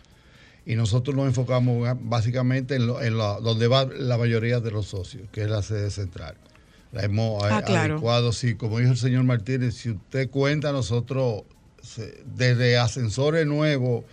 [0.68, 5.26] y nosotros nos enfocamos básicamente en, lo- en donde va la mayoría de los socios,
[5.32, 6.36] que es la sede central.
[6.92, 7.94] La hemos Ah, claro.
[7.94, 11.44] adecuado, sí, como dijo el señor Martínez, si usted cuenta, nosotros
[12.36, 14.04] desde ascensores nuevos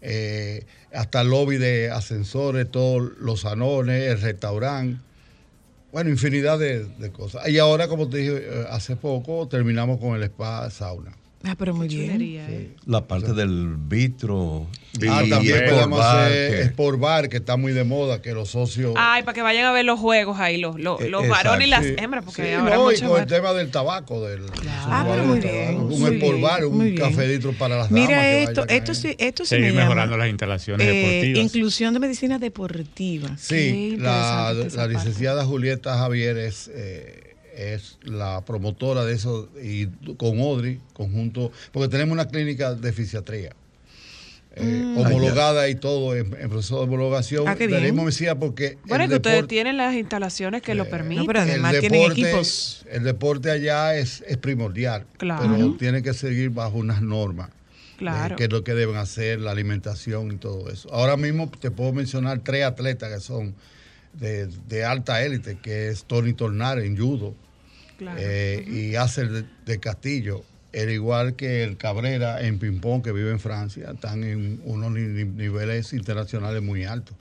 [0.00, 5.00] eh, hasta lobby de ascensores, todos los salones, el restaurante,
[5.92, 7.48] bueno, infinidad de, de cosas.
[7.48, 11.12] Y ahora, como te dije eh, hace poco, terminamos con el spa sauna.
[11.42, 12.20] Ah, pero muy bien.
[12.20, 12.70] ¿eh?
[12.84, 14.66] La parte del vitro.
[15.08, 18.50] Ah, también podemos Bar, hacer que- Sport Bar, que está muy de moda, que los
[18.50, 18.92] socios...
[18.98, 21.70] Ay, para que vayan a ver los juegos ahí, los, los, Eh, los varones y
[21.70, 24.22] las Sí, hembras, porque sí, ahora no, y mucho con el más- tema del tabaco,
[24.26, 24.42] del
[24.84, 26.96] Ah, pero muy bien, un sport bar, un bien.
[26.96, 28.08] cafedito para las damas.
[28.08, 29.82] Mira que esto, esto sí, esto sí me Seguir llama.
[29.84, 31.44] mejorando las instalaciones Eh, deportivas.
[31.54, 33.30] inclusión de medicina deportiva.
[33.38, 37.29] Sí, la, la licenciada Julieta Javier es, eh,
[37.74, 43.50] es la promotora de eso y con Odri, conjunto, porque tenemos una clínica de fisiatría.
[44.56, 44.98] eh, Mm.
[44.98, 47.46] homologada y todo en, en proceso de homologación.
[47.46, 47.80] Ah, qué bien.
[47.82, 51.24] Tenemos medicina porque Bueno, es que ustedes tienen las instalaciones que lo permiten.
[51.24, 52.84] No, pero el además tienen equipos.
[52.90, 55.42] El deporte allá es, es primordial, Claro.
[55.56, 57.50] pero tiene que seguir bajo unas normas.
[57.96, 58.34] Claro.
[58.34, 60.92] eh, que es lo que deben hacer, la alimentación y todo eso.
[60.92, 63.54] Ahora mismo te puedo mencionar tres atletas que son
[64.14, 67.34] de, de alta élite, que es Tony Tornar en judo
[68.00, 68.18] Claro.
[68.20, 70.42] eh, y Acer de, de Castillo,
[70.74, 75.02] al igual que el Cabrera en ping-pong que vive en Francia, están en unos ni-
[75.02, 77.14] ni- niveles internacionales muy altos.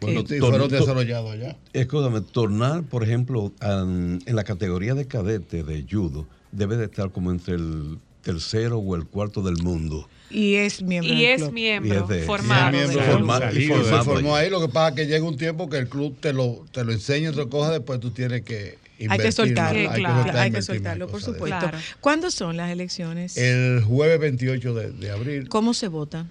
[0.00, 1.56] Bueno, y tor- fueron desarrollados allá.
[1.72, 7.30] Escúchame, tornar, por ejemplo, en la categoría de cadete de judo, debe de estar como
[7.30, 10.08] entre el tercero o el cuarto del mundo.
[10.30, 11.52] Y es miembro y es club.
[11.52, 12.76] miembro Y es de- formado.
[12.82, 14.50] Y se formó ahí.
[14.50, 16.92] Lo que pasa es que llega un tiempo que el club te lo, te lo
[16.92, 20.14] enseña, te lo coja, después tú tienes que Hay que soltarlo, más, claro.
[20.22, 21.58] soltar, hay que soltarlo, por supuesto.
[21.58, 21.78] Claro.
[22.00, 23.36] ¿Cuándo son las elecciones?
[23.36, 26.26] El jueves 28 de, de abril, ¿Cómo se vota?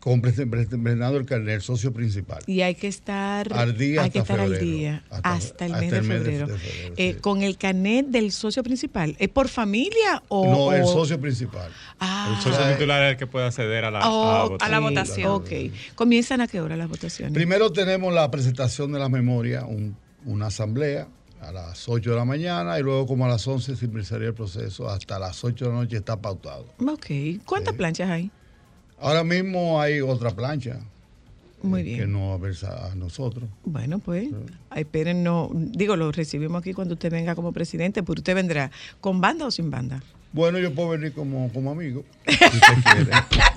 [0.00, 2.42] con Bernardo el Carnet, el socio principal.
[2.46, 4.64] Y hay que estar Al día hay que al febrero.
[4.64, 6.46] día Hasta- hasta, el mes de el mes de- febrero.
[6.46, 7.20] de febrero, Eh, sí.
[7.20, 9.16] Con el carnet del socio principal.
[9.18, 10.46] ¿Es por familia o...?
[10.70, 11.70] no, el socio principal.
[11.98, 14.58] Ah, El socio titular es el que puede acceder a la, a la votación.
[14.62, 15.30] A la votación.
[15.32, 15.50] Ok.
[15.96, 17.34] ¿Comienzan a qué hora las votaciones?
[17.34, 21.08] Primero tenemos la presentación de las memorias, un- una asamblea
[21.40, 24.34] a las 8 de la mañana y luego como a las 11 se empezaría el
[24.34, 24.88] proceso.
[24.88, 26.66] Hasta las 8 de la noche está pautado.
[26.86, 27.06] Ok.
[27.44, 28.30] ¿Cuántas planchas hay?
[29.00, 30.80] Ahora mismo hay otra plancha
[31.62, 32.00] Muy eh, bien.
[32.00, 33.48] que nos aversa a nosotros.
[33.64, 34.28] Bueno, pues,
[34.74, 38.70] esperen, no, digo, lo recibimos aquí cuando usted venga como presidente, pero usted vendrá
[39.00, 40.02] con banda o sin banda.
[40.38, 42.36] Bueno, yo puedo venir como, como amigo, si.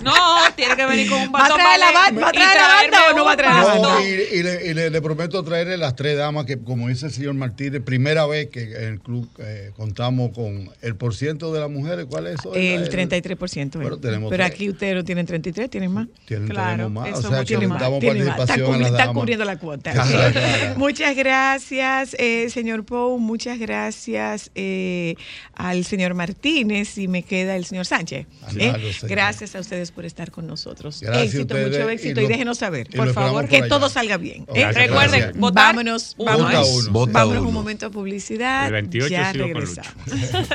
[0.04, 0.14] No,
[0.56, 2.56] tiene que venir con un ¿Va a bastón traer la ballet ba- va a traer
[2.60, 3.90] la banda o no va a traer la banda?
[3.94, 4.06] No, y,
[4.40, 7.36] y le, y le- le prometo traerle las tres damas que, como dice el señor
[7.36, 12.08] Martínez, primera vez que en el club eh, contamos con el porciento de las mujeres.
[12.10, 12.56] ¿Cuál es eso?
[12.56, 13.74] El 33%.
[13.80, 14.00] Bueno, eh.
[14.02, 14.56] tenemos pero tres.
[14.56, 16.08] aquí ustedes no tienen 33, tienen más.
[16.26, 17.10] Tienen, Claro, tenemos más.
[17.10, 17.80] eso O es sea, que más.
[17.80, 18.40] damos Tienen más.
[18.40, 19.22] Están, participación a cubri- las están damas.
[19.22, 19.92] cubriendo la cuota.
[19.92, 20.74] Claro, claro.
[20.78, 23.20] Muchas gracias, eh, señor Pou.
[23.20, 25.14] Muchas gracias eh,
[25.54, 28.28] al señor Martínez y me queda el señor Sánchez.
[28.50, 28.94] Claro, ¿eh?
[29.04, 31.02] Gracias a ustedes por estar con nosotros.
[31.02, 34.18] Gracias éxito, ustedes mucho éxito y, lo- déjenos saber, y por favor, que todo salga
[34.18, 34.44] bien.
[34.44, 34.62] ¿eh?
[34.62, 34.76] gracias.
[34.88, 35.38] Recuerden, Gracias.
[35.40, 36.32] votar Vámonos, uno.
[36.32, 36.68] vámonos.
[36.68, 36.92] Vota uno.
[36.92, 37.50] Vota Vámonos uno.
[37.50, 38.66] un momento a publicidad.
[38.68, 39.94] El 28 ya regresamos.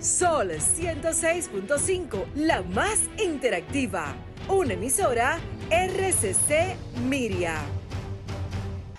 [0.00, 4.14] Sol 106.5, la más interactiva.
[4.48, 5.38] Una emisora
[5.70, 6.76] RCC
[7.08, 7.56] Miria.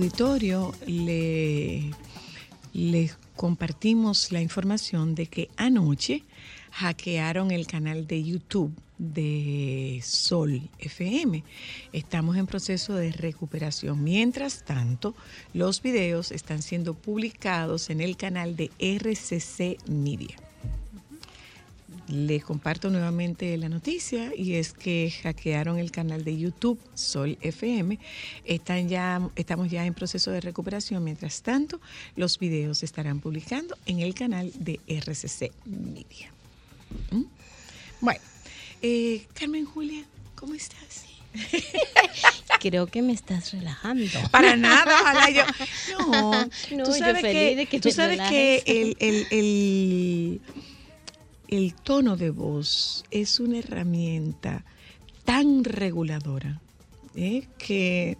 [0.00, 1.90] auditorio le
[2.72, 6.24] les compartimos la información de que anoche
[6.70, 11.44] hackearon el canal de YouTube de Sol FM.
[11.92, 14.02] Estamos en proceso de recuperación.
[14.02, 15.14] Mientras tanto,
[15.52, 20.49] los videos están siendo publicados en el canal de RCC Media.
[22.10, 27.98] Les comparto nuevamente la noticia y es que hackearon el canal de YouTube Sol FM.
[28.44, 31.04] Están ya, estamos ya en proceso de recuperación.
[31.04, 31.80] Mientras tanto,
[32.16, 36.32] los videos se estarán publicando en el canal de RCC Media.
[37.12, 37.22] ¿Mm?
[38.00, 38.20] Bueno,
[38.82, 41.04] eh, Carmen Julia, ¿cómo estás?
[42.60, 44.18] Creo que me estás relajando.
[44.32, 45.44] Para nada, ojalá yo.
[45.98, 46.48] No, No,
[46.84, 48.96] tú yo sabes feliz que, de que tú sabes que el,
[49.30, 50.40] el,
[51.50, 54.64] el tono de voz es una herramienta
[55.24, 56.60] tan reguladora
[57.16, 57.48] ¿eh?
[57.58, 58.16] que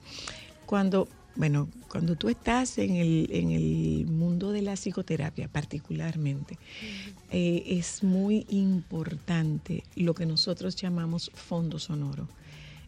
[0.67, 6.59] cuando, bueno, cuando tú estás en el, en el mundo de la psicoterapia particularmente,
[7.31, 12.29] eh, es muy importante lo que nosotros llamamos fondo sonoro.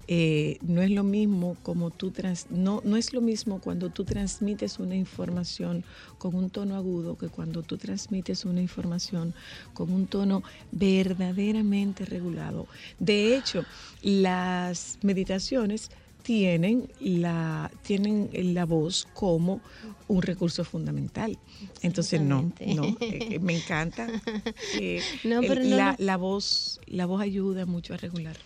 [0.08, 4.04] Eh, no es lo mismo como tú trans- no, no es lo mismo cuando tú
[4.04, 5.84] transmites una información
[6.18, 9.34] con un tono agudo que cuando tú transmites una información
[9.72, 12.68] con un tono verdaderamente regulado.
[12.98, 13.66] De hecho,
[14.00, 15.88] las meditaciones
[16.22, 19.62] tienen la, tienen la voz como
[20.06, 21.38] un recurso fundamental.
[21.82, 24.08] Entonces, no, no, eh, me encanta.
[24.74, 28.36] eh, No, el- pero no la, la voz, la voz ayuda mucho a regular.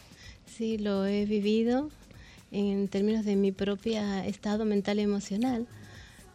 [0.56, 1.90] Sí, lo he vivido
[2.50, 5.66] en términos de mi propio estado mental y emocional,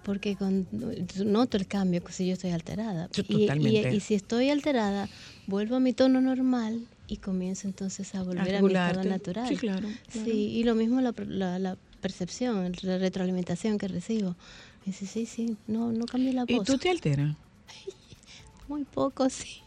[0.03, 0.67] porque con-
[1.25, 3.10] noto el cambio si yo estoy alterada.
[3.13, 5.10] Yo Y- y, y si estoy alterada,
[5.47, 9.47] vuelvo a mi tono normal y comienzo entonces a volver a, mi estado natural.
[9.47, 10.25] Sí, claro, claro.
[10.27, 14.36] Sí, y lo mismo la, la- la percepción, la retroalimentación que recibo.
[14.86, 16.65] Dice, sí, sí, no, no cambié la ¿Y voz.
[16.65, 17.36] tú te alteras?
[18.67, 19.62] Muy poco, sí.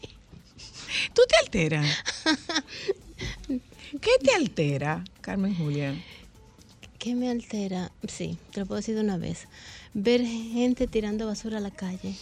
[1.13, 1.85] ¿Tú te alteras?
[3.91, 5.95] ¿Qué te altera, Carmen Julia?
[6.99, 7.91] ¿Qué me altera?
[8.07, 9.47] Sí, te lo puedo decir de una vez.
[9.93, 12.15] Ver gente tirando basura a la calle.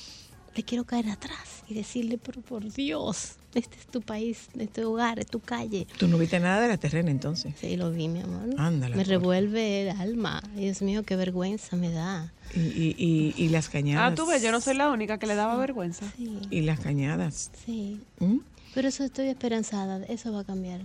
[0.55, 4.71] Le quiero caer atrás y decirle, pero por Dios, este es tu país, este es
[4.71, 5.87] tu hogar, es tu calle.
[5.97, 7.55] Tú no viste nada de la terrena entonces.
[7.59, 8.49] Sí, lo vi, mi amor.
[8.57, 10.43] Ándale, me por- revuelve el alma.
[10.55, 12.31] Dios mío, qué vergüenza me da.
[12.53, 14.11] Y, y, y, y las cañadas.
[14.11, 16.05] Ah, tú ves, yo no soy la única que le daba vergüenza.
[16.17, 17.49] Sí, Y las cañadas.
[17.65, 17.99] sí.
[18.19, 18.37] ¿Mm?
[18.75, 20.81] Pero eso estoy esperanzada, eso va a cambiar.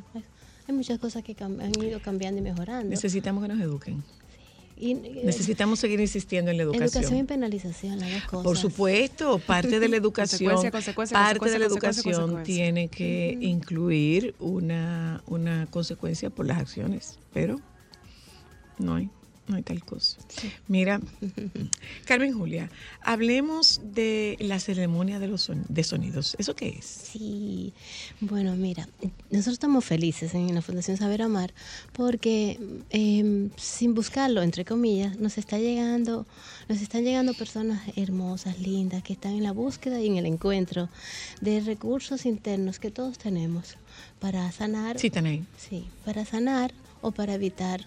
[0.68, 2.90] Hay muchas cosas que han ido cambiando y mejorando.
[2.90, 4.04] Necesitamos que nos eduquen.
[4.76, 6.88] Y, eh, Necesitamos seguir insistiendo en la educación.
[6.88, 8.44] educación y penalización, las dos cosas.
[8.44, 14.35] Por supuesto, parte de la educación, Consecuencia, consecuencia, parte de la educación tiene que incluir
[14.38, 17.61] una, una consecuencia por las acciones, pero
[18.78, 19.11] no hay,
[19.48, 20.18] no hay tal cosa.
[20.66, 21.00] Mira,
[22.06, 22.70] Carmen Julia,
[23.02, 26.37] hablemos de la ceremonia de los son- de sonidos.
[26.38, 26.84] ¿Eso qué es?
[26.84, 27.72] Sí,
[28.20, 28.88] bueno, mira,
[29.30, 31.52] nosotros estamos felices en la Fundación Saber Amar
[31.92, 32.58] porque
[32.90, 36.26] eh, sin buscarlo, entre comillas, nos está llegando,
[36.68, 40.88] nos están llegando personas hermosas, lindas, que están en la búsqueda y en el encuentro
[41.40, 43.76] de recursos internos que todos tenemos
[44.20, 45.44] para sanar, Sí, Tanay.
[45.56, 47.87] sí, para sanar o para evitar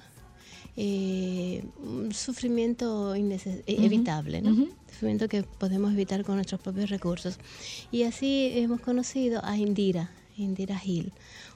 [0.78, 4.52] eh, un sufrimiento innece- eh, evitable, ¿no?
[4.90, 7.38] Sufrimiento que podemos evitar con nuestros propios recursos.
[7.92, 11.12] Y así hemos conocido a Indira, Indira Gil,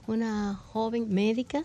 [0.08, 1.64] una joven médica,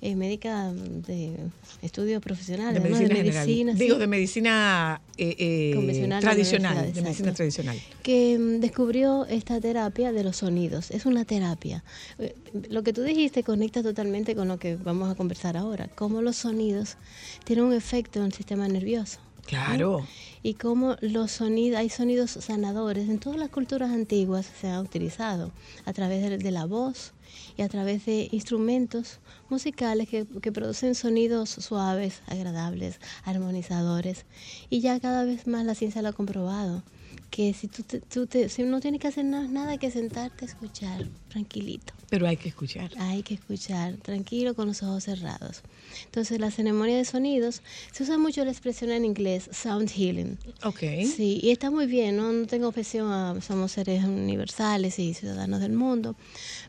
[0.00, 1.36] eh, médica de
[1.82, 2.94] estudios profesionales, De ¿no?
[2.96, 3.46] medicina general.
[3.46, 6.92] medicina, sí, Digo, de medicina eh, eh, de tradicional.
[6.92, 7.76] De medicina tradicional.
[8.02, 10.90] que mm, descubrió esta terapia de los sonidos.
[10.92, 11.82] Es una terapia.
[12.18, 12.36] Eh,
[12.70, 15.88] Lo que tú dijiste conecta totalmente con lo que vamos a conversar ahora.
[15.94, 16.96] Cómo los sonidos
[17.44, 19.18] tienen un efecto en el sistema nervioso.
[19.20, 19.28] ¿no?
[19.48, 20.06] Claro.
[20.42, 23.08] y cómo los sonidos, hay sonidos sanadores.
[23.08, 25.52] En todas las culturas antiguas se han utilizado
[25.86, 27.12] a través de, de la voz
[27.56, 34.24] y a través de instrumentos musicales que, producen sonidos suaves, agradables, armonizadores.
[34.70, 36.82] Y ya cada vez más la ciencia lo ha comprobado
[37.30, 40.44] que si tú, te- tú te- si no tienes que hacer na- nada que sentarte
[40.44, 41.92] a escuchar tranquilito.
[42.08, 42.90] Pero hay que escuchar.
[42.98, 45.60] Hay que escuchar tranquilo con los ojos cerrados.
[46.06, 47.60] Entonces, la ceremonia de sonidos,
[47.92, 50.38] se usa mucho la expresión en inglés, sound healing.
[50.64, 50.80] Ok.
[51.04, 55.60] Sí, y está muy bien, no, no tengo objeción a somos seres universales y ciudadanos
[55.60, 56.16] del mundo,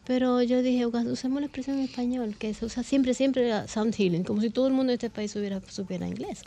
[0.05, 3.95] pero yo dije, "Uga, usemos la expresión en español, que se usa siempre, siempre sound
[3.95, 6.41] healing, como si todo el mundo de este país hubiera, supiera inglés.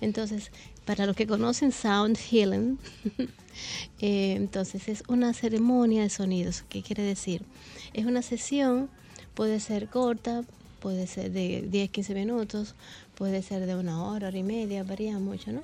[0.00, 0.52] Entonces,
[0.88, 2.78] para los que conocen sound healing,
[4.00, 6.64] eh, entonces es una ceremonia de sonidos.
[6.70, 7.42] ¿Qué quiere decir?
[7.92, 8.88] Es una sesión,
[9.34, 10.44] puede ser corta,
[10.80, 12.74] puede ser de 10, 15 minutos,
[13.16, 15.62] puede ser de una hora, hora y media, varía mucho, ¿no?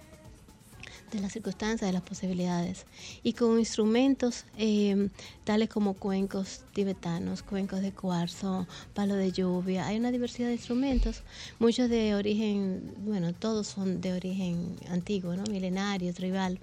[1.14, 2.86] De las circunstancias, de las posibilidades.
[3.22, 5.08] Y con instrumentos eh,
[5.44, 9.86] tales como cuencos tibetanos, cuencos de cuarzo, palo de lluvia.
[9.86, 11.22] Hay una diversidad de instrumentos,
[11.58, 15.44] muchos de origen, bueno, todos son de origen antiguo, ¿no?
[15.44, 16.58] milenario, tribal.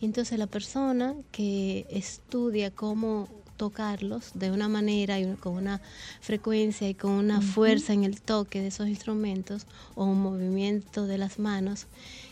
[0.00, 3.28] Entonces la persona que estudia cómo
[3.60, 5.82] tocarlos de una manera y con una
[6.22, 11.18] frecuencia y con una fuerza en el toque de esos instrumentos o un movimiento de
[11.18, 11.86] las manos,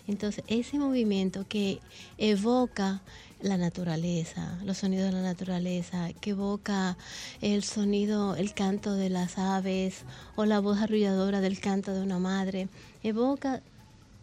[0.07, 1.81] entonces ese movimiento que
[2.16, 3.03] evoca
[3.43, 6.97] la naturaleza, los sonidos de la naturaleza, que evoca
[7.43, 10.05] el sonido, el canto de las aves
[10.35, 12.68] o la voz arrulladora del canto de una madre,
[13.03, 13.61] evoca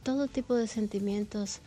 [0.01, 1.62] todo tipo de sentimientos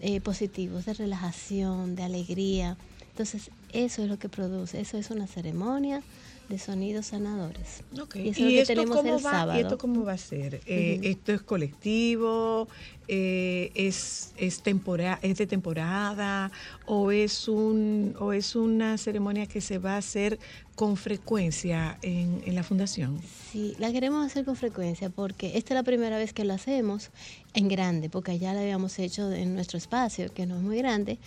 [0.00, 2.76] eh, positivos, de relajación, de alegría.
[3.14, 6.02] Entonces, eso es lo que produce, eso es una ceremonia
[6.48, 7.84] de sonidos sanadores.
[7.92, 9.30] Y eso es ¿Y lo que esto tenemos el va?
[9.30, 9.56] sábado.
[9.56, 10.60] ¿Y esto cómo va a ser?
[10.66, 10.98] Eh.
[11.04, 12.66] ¿Esto es colectivo?
[13.08, 16.50] Eh, es, es, tempora- ¿Es de temporada?
[16.86, 20.38] ¿O es, un, ¿O es una ceremonia que se va a hacer
[20.74, 23.20] con frecuencia en, en la fundación?
[23.52, 27.10] Sí, la queremos hacer con frecuencia porque esta es la primera vez que lo hacemos
[27.52, 31.18] en grande, porque ya la habíamos hecho en nuestro espacio, que no es muy grande,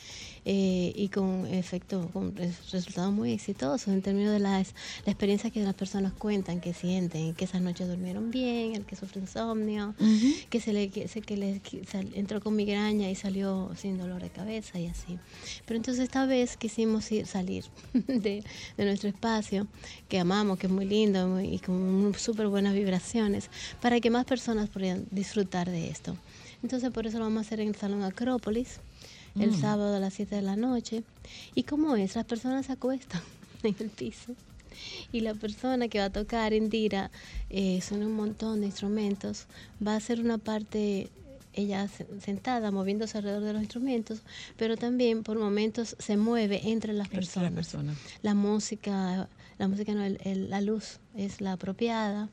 [0.44, 4.76] eh, y con efecto, con res- resultados muy exitosos en términos de las,
[5.06, 8.98] la experiencia que las personas cuentan, que sienten, que esas noches durmieron bien, el que
[8.98, 9.96] sufre insomnio,
[10.50, 11.38] que se le que, se- que
[12.14, 15.18] entró con migraña y salió sin dolor de cabeza y así.
[15.66, 18.44] Pero entonces esta vez quisimos ir, salir de,
[18.78, 19.68] de nuestro espacio,
[20.10, 23.50] que amamos, que es muy lindo muy- y con súper buenas vibraciones,
[23.82, 26.16] para que más personas puedan disfrutar de esto.
[26.64, 28.80] Entonces por eso lo vamos a hacer en el Salón Acrópolis,
[29.40, 29.62] el Mm.
[29.62, 31.04] sábado a las 7 de la noche.
[31.54, 32.16] ¿Y cómo es?
[32.16, 33.22] Las personas se acuestan
[33.64, 34.34] en el piso
[35.12, 37.10] y la persona que va a tocar, Indira,
[37.50, 39.46] eh, son un montón de instrumentos,
[39.86, 41.10] va a hacer una parte
[41.58, 44.22] ella se- sentada moviéndose alrededor de los instrumentos,
[44.58, 47.76] pero también por momentos se mueve entre las Entre personas.
[48.22, 49.28] La música,
[49.58, 52.30] la música no, el- el- la luz es la apropiada,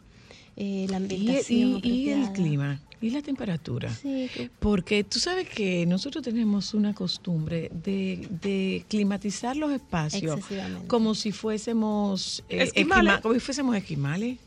[0.57, 1.77] eh, la ¿Y, ambientación y- y
[2.13, 2.27] apropiada.
[2.27, 2.81] el clima?
[3.01, 3.95] ¿Y la temperatura?
[3.95, 10.39] Sí, que- Porque tú sabes que nosotros tenemos una costumbre de, de climatizar los espacios
[10.39, 10.87] Excesivamente.
[10.87, 13.15] como si fuésemos eh, Esquimales.
[13.15, 14.39] esquima- como si fuésemos esquimales.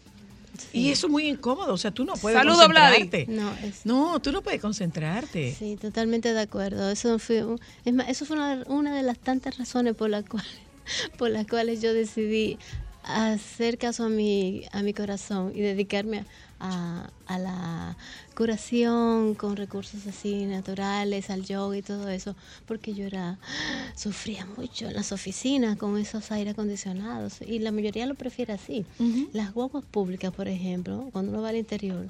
[0.74, 3.26] Y eso es muy incómodo, o sea, tú no puedes Saludo, concentrarte.
[3.30, 5.56] No, es- No, tú no puedes concentrarte.
[5.58, 6.90] Sí, totalmente de acuerdo.
[6.92, 10.26] Eso fue, un- es más, eso fue una, una de las tantas razones por las
[10.26, 10.50] cuales,
[11.18, 12.58] por las cuales yo decidí
[13.04, 16.26] hacer caso a mi, a mi corazón y dedicarme
[16.60, 17.98] a, a la
[18.38, 22.36] curación con recursos así naturales, al yoga y todo eso,
[22.68, 23.40] porque yo era
[23.96, 28.86] sufría mucho en las oficinas con esos aire acondicionados y la mayoría lo prefiere así.
[29.34, 32.06] Las guaguas públicas, por ejemplo, cuando uno va al interior,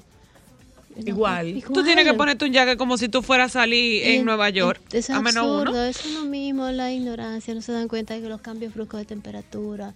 [1.06, 1.62] Igual.
[1.62, 2.16] Tú tienes que Igual.
[2.16, 4.80] ponerte un jacket como si tú fueras a salir en Nueva York.
[4.92, 5.84] Es a menos absurdo, uno.
[5.84, 8.98] eso es lo mismo, la ignorancia, no se dan cuenta de que los cambios bruscos
[8.98, 9.94] de temperatura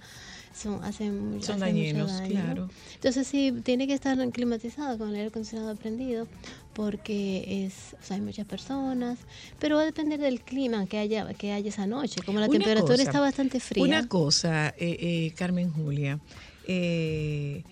[0.63, 2.43] son, hacen, Son hacen dañinos, mucho daño, ¿no?
[2.43, 2.69] claro.
[2.95, 6.27] Entonces sí, tiene que estar climatizado con el aire acondicionado prendido
[6.73, 9.19] porque es, o sea, hay muchas personas,
[9.59, 12.23] pero va a depender del clima que haya, que haya esa noche.
[12.25, 13.85] Como la Una temperatura cosa, está bastante fría.
[13.85, 16.19] Una cosa, eh, eh, Carmen Julia,
[16.67, 17.65] eh,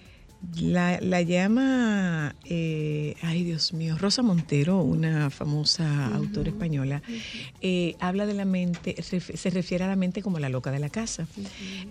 [0.61, 7.03] la, la llama, eh, ay Dios mío, Rosa Montero, una famosa autora española,
[7.61, 10.89] eh, habla de la mente, se refiere a la mente como la loca de la
[10.89, 11.27] casa.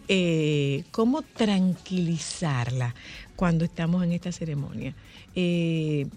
[0.07, 2.95] Eh, ¿Cómo tranquilizarla
[3.35, 4.93] cuando estamos en esta ceremonia?
[5.35, 6.07] Eh,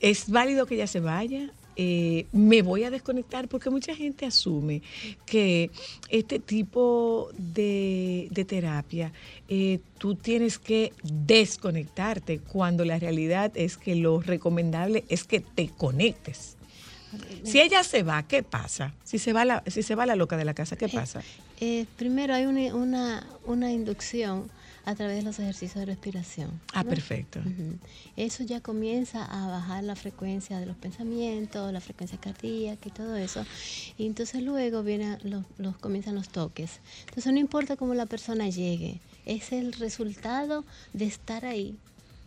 [0.00, 1.50] ¿Es válido que ella se vaya?
[1.82, 4.82] Eh, me voy a desconectar porque mucha gente asume
[5.24, 5.70] que
[6.10, 9.12] este tipo de, de terapia
[9.48, 15.70] eh, tú tienes que desconectarte cuando la realidad es que lo recomendable es que te
[15.70, 16.58] conectes
[17.44, 18.92] Si ella se va, ¿qué pasa?
[19.02, 21.22] Si se va la, si se va la loca de la casa, ¿qué pasa?
[21.62, 24.50] Eh, primero hay una, una, una inducción
[24.90, 26.60] a través de los ejercicios de respiración.
[26.72, 26.90] Ah, ¿no?
[26.90, 27.40] perfecto.
[28.16, 33.16] Eso ya comienza a bajar la frecuencia de los pensamientos, la frecuencia cardíaca y todo
[33.16, 33.44] eso.
[33.98, 36.80] Y entonces luego vienen los, los- comienzan los toques.
[37.08, 41.76] Entonces no importa cómo la persona llegue, es el resultado de estar ahí,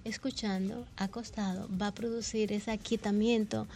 [0.06, 3.68] escuchando, acostado, va a producir ese aquietamiento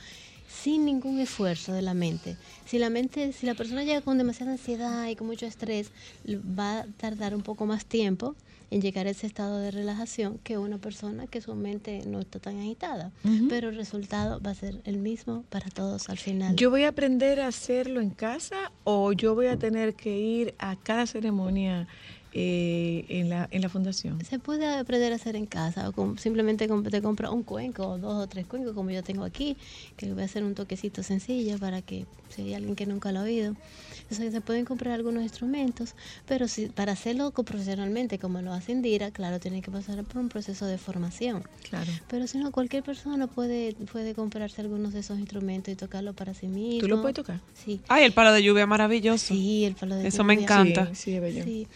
[0.64, 2.38] sin ningún esfuerzo de la mente.
[2.66, 5.90] Si la mente, si la persona llega con demasiada ansiedad y con mucho estrés,
[6.28, 8.36] va a tardar un poco más tiempo
[8.70, 12.40] en llegar a ese estado de relajación que una persona que su mente no está
[12.40, 13.12] tan agitada.
[13.50, 16.56] Pero el resultado va a ser el mismo para todos al final.
[16.56, 20.56] ¿Yo voy a aprender a hacerlo en casa o yo voy a tener que ir
[20.60, 21.88] a cada ceremonia
[22.34, 24.24] eh, en, la, en la fundación?
[24.26, 27.98] Se puede aprender a hacer en casa o con- simplemente te compra un cuenco o
[27.98, 29.58] dos o tres cuencos como yo tengo aquí,
[29.96, 33.12] que le voy a hacer un toquecito sencillo para que si hay alguien que nunca
[33.12, 33.56] lo ha oído.
[34.04, 35.96] Entonces se pueden comprar algunos instrumentos,
[36.28, 40.30] pero si, para hacerlo profesionalmente como lo hace Indira, claro, tiene que pasar por un
[40.30, 41.44] proceso de formación.
[41.70, 41.92] Claro.
[42.08, 46.34] Pero si no, cualquier persona puede, puede comprarse algunos de esos instrumentos y tocarlo para
[46.34, 46.82] sí mismo.
[46.82, 47.42] ¿Tú lo puedes tocar?
[47.54, 47.82] Sí.
[47.88, 49.34] Ay, el palo de lluvia es maravilloso.
[49.34, 50.46] Sí, el palo de Eso me lluvia.
[50.46, 50.88] encanta.
[50.88, 51.44] Sí, sí, es bello.
[51.44, 51.68] Sí.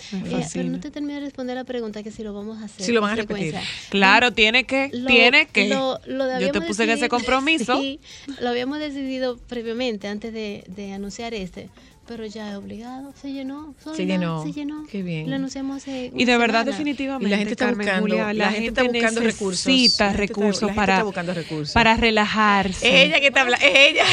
[0.54, 2.86] Pero no te terminé de responder la pregunta que si lo vamos a hacer.
[2.86, 3.56] Si lo van a repetir.
[3.89, 5.68] Claro, tiene que, Lo- tiene que.
[5.70, 7.80] lo- lo Yo te puse en ese compromiso.
[7.80, 8.00] Sí,
[8.39, 11.70] lo habíamos decidido previamente antes de, de anunciar este,
[12.08, 13.14] pero ya es obligado.
[13.22, 13.74] Se llenó.
[13.82, 14.43] sola, Se llenó.
[14.43, 14.86] Se llenó.
[14.91, 15.30] Qué bien.
[15.30, 16.72] Lo anunciamos hace Y de verdad, semana.
[16.72, 19.66] definitivamente, Y la gente está Carmen buscando, Julia, la, gente está buscando recursos.
[19.68, 21.74] necesita La gente está- recursos la gente para, está buscando recursos.
[21.74, 22.88] para relajarse.
[23.04, 24.06] Es ella que está hablando, es ella.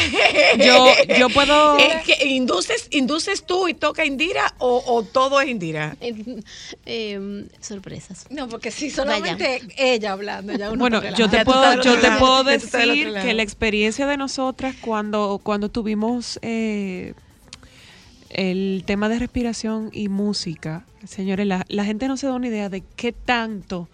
[0.64, 5.48] Yo- yo puedo- Es que induces, induces tú y toca Indira o, o todo es
[5.48, 5.96] Indira.
[6.00, 6.40] Eh,
[6.86, 8.26] eh, sorpresas.
[8.30, 12.44] No, porque si solamente ella hablando, ya uno Bueno, yo te puedo, yo te puedo
[12.44, 17.14] decir que la experiencia de nosotras cuando, cuando tuvimos eh,
[18.30, 22.68] el tema de respiración y música, señores, la, la gente no se da una idea
[22.68, 23.88] de qué tanto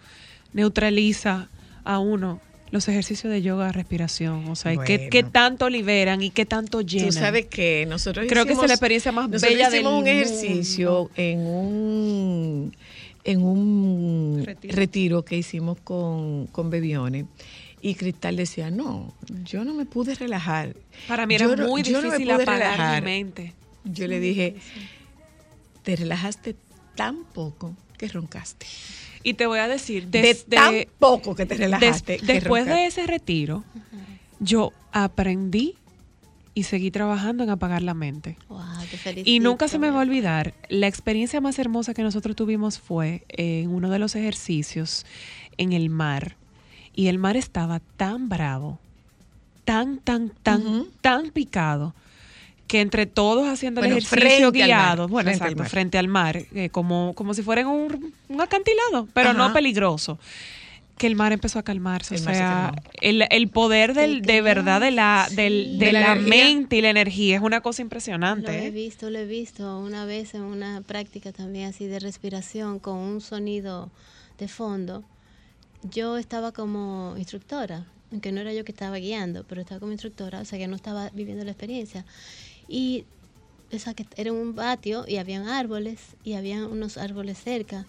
[0.53, 1.49] neutraliza
[1.83, 5.09] a uno los ejercicios de yoga, respiración, o sea, qué, Bueno.
[5.11, 7.07] qué tanto liberan y qué tanto llenan.
[7.09, 10.09] Tú sabes que nosotros Creo que es la experiencia más bella del hicimos un mundo.
[10.09, 12.75] ejercicio en un
[13.23, 14.75] en un Retiro.
[14.75, 17.25] retiro, que hicimos con, con Bebione
[17.81, 19.13] y Cristal decía, no,
[19.45, 20.75] yo no me pude relajar.
[21.07, 23.01] Para mí era Yo muy yo difícil apagar relajar".
[23.03, 23.53] mi mente.
[23.85, 24.55] Yo le dije,
[25.83, 26.55] te relajaste
[26.95, 28.65] tan poco que roncaste.
[29.23, 32.17] Y te voy a decir, de desde, tan poco que te des- relajaste.
[32.17, 33.63] que después de ese retiro,
[34.39, 35.75] yo aprendí
[36.53, 38.37] y seguí trabajando en apagar la mente.
[38.49, 38.59] Wow,
[38.89, 39.29] te felicito.
[39.29, 43.23] Y nunca se me va a olvidar, la experiencia más hermosa que nosotros tuvimos fue
[43.29, 45.05] en uno de los ejercicios
[45.57, 46.35] en el mar.
[46.93, 48.79] Y el mar estaba tan bravo,
[49.65, 51.93] tan, tan, tan, tan picado,
[52.67, 55.69] que entre todos haciendo el Bueno, ejercicio al guiado, mar, bueno, frente al exacto, mar.
[55.69, 59.37] frente al mar, eh, como, como si fuera en un, un acantilado, pero Ajá.
[59.37, 60.17] no peligroso.
[60.97, 62.15] Que el mar empezó a calmarse.
[62.15, 65.91] El o se sea, el, el poder del, de verdad de la, del, de De
[65.91, 68.51] la la, mente y la energía es una cosa Lo impresionante.
[68.63, 68.71] he ¿eh?
[68.71, 73.19] visto, lo he visto una vez en una práctica también así de respiración con un
[73.19, 73.91] sonido
[74.39, 75.03] de fondo.
[75.91, 80.39] Yo estaba como instructora, aunque no era yo que estaba guiando, pero estaba como instructora,
[80.39, 82.05] o sea que no estaba viviendo la experiencia.
[82.67, 83.05] Y
[83.71, 87.85] o que era un patio y habían árboles y habían unos árboles cerca.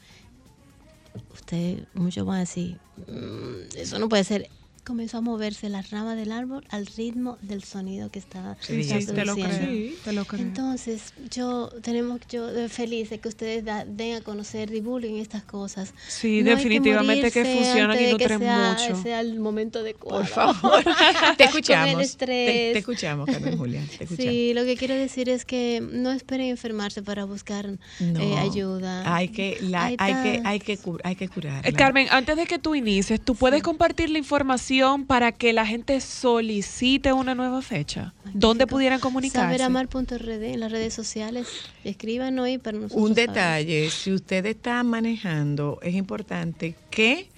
[1.33, 4.49] Usted, muchos van a decir, "Mm, eso no puede ser.
[4.87, 9.05] Comenzó a moverse la rama del árbol al ritmo del sonido que estaba Sí, sí,
[9.07, 9.49] te lo creo.
[9.59, 10.43] Sí, te lo creo.
[10.43, 15.43] Entonces, yo tenemos yo eh, feliz de que ustedes da- den a conocer, divulguen estas
[15.43, 15.93] cosas.
[16.07, 19.03] Sí, No definitivamente que morirse funcionan y de nutren que sea, mucho.
[19.03, 20.19] sea el momento adecuado.
[20.21, 20.85] Por favor,
[21.37, 21.97] te escuchamos.
[21.97, 22.73] Te, estrés.
[22.75, 23.81] te escuchamos, Carmen Julia.
[23.99, 24.33] Te escuchamos.
[24.33, 28.21] Sí, lo que quiero decir es que no esperen enfermarse para buscar No.
[28.21, 29.17] eh, ayuda.
[29.17, 31.67] Hay que, la- Hay hay, que, hay, que, hay que curar.
[31.67, 34.76] Eh, Carmen, antes de que tú inicies, ¿tú puedes compartir la información
[35.07, 38.13] para que la gente solicite una nueva fecha?
[38.35, 39.59] ¿Dónde pudieran comunicarse?
[39.59, 41.47] Saberamar.rd en las redes sociales.
[41.85, 43.03] Escriban hoy para nosotros.
[43.03, 43.29] Un saber.
[43.31, 47.29] detalle, si usted está manejando, es importante que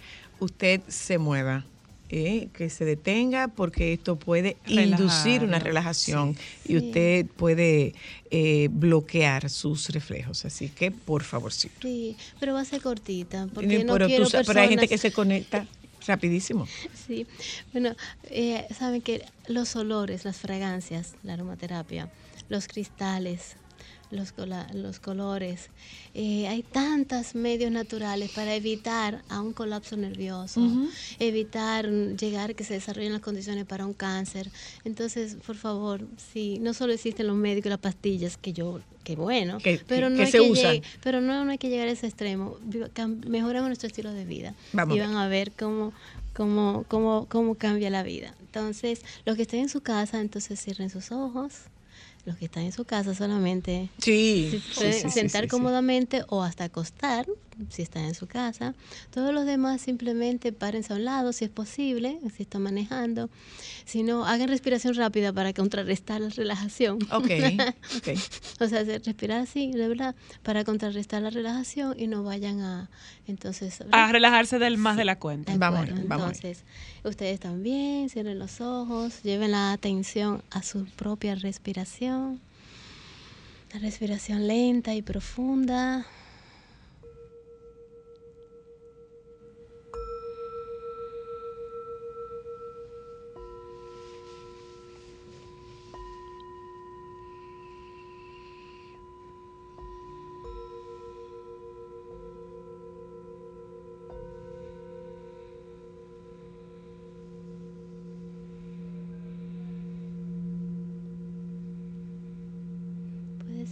[0.40, 1.64] usted se mueva,
[2.10, 2.48] ¿eh?
[2.54, 6.76] que se detenga, porque esto puede inducir una relajación y Sí.
[6.78, 7.94] usted puede
[8.30, 10.44] eh, bloquear sus reflejos.
[10.44, 11.74] Así que, por favorcito.
[11.82, 13.46] Sí, pero va a ser cortita.
[13.54, 15.66] Porque no pero, tú quiero sa- pero hay gente personas- que se conecta
[16.06, 16.66] rapidísimo.
[16.94, 17.26] Sí,
[17.72, 17.94] bueno,
[18.24, 22.10] eh, saben que los olores, las fragancias, la aromaterapia,
[22.48, 23.56] los cristales,
[24.10, 24.32] los,
[24.74, 25.68] los colores.
[26.14, 30.60] Eh, hay tantos medios naturales para evitar a un colapso nervioso,
[31.18, 34.50] evitar llegar que se desarrollen las condiciones para un cáncer.
[34.84, 39.16] Entonces, por favor, sí, no solo existen los médicos y las pastillas, que yo, que
[39.16, 40.72] bueno, Que- pero no que hay se que usan.
[40.76, 42.56] llegue- pero no, no hay que llegar a ese extremo.
[43.26, 45.92] Mejoremos nuestro estilo de vida Vamos y van a ver cómo,
[46.34, 48.34] cómo, cómo, cómo cambia la vida.
[48.40, 51.52] Entonces, los que estén en su casa, entonces cierren sus ojos.
[52.28, 55.50] Los que están en su casa solamente Sí, se pueden sí, sí, sentar sí, sí.
[55.50, 57.26] cómodamente o hasta acostar
[57.70, 58.74] si están en su casa.
[59.12, 63.30] Todos los demás simplemente párense a un lado si es posible, si están manejando.
[63.84, 66.98] Si no, hagan respiración rápida para contrarrestar la relajación.
[67.10, 67.30] Ok,
[67.96, 68.08] ok.
[68.60, 70.14] o sea, respirar así, de verdad,
[70.44, 72.90] para contrarrestar la relajación y no vayan a
[73.26, 75.52] entonces A relajarse del más de la cuenta.
[75.52, 76.26] de Vamos vamos.
[76.36, 76.64] Entonces,
[77.04, 82.17] ustedes también cierren los ojos, lleven la atención a su propia respiración.
[83.72, 86.06] La respiración lenta y profunda.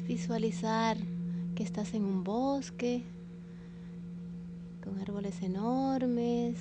[0.06, 0.96] Visualizar
[1.54, 3.04] que estás en un bosque
[4.82, 6.56] con árboles enormes,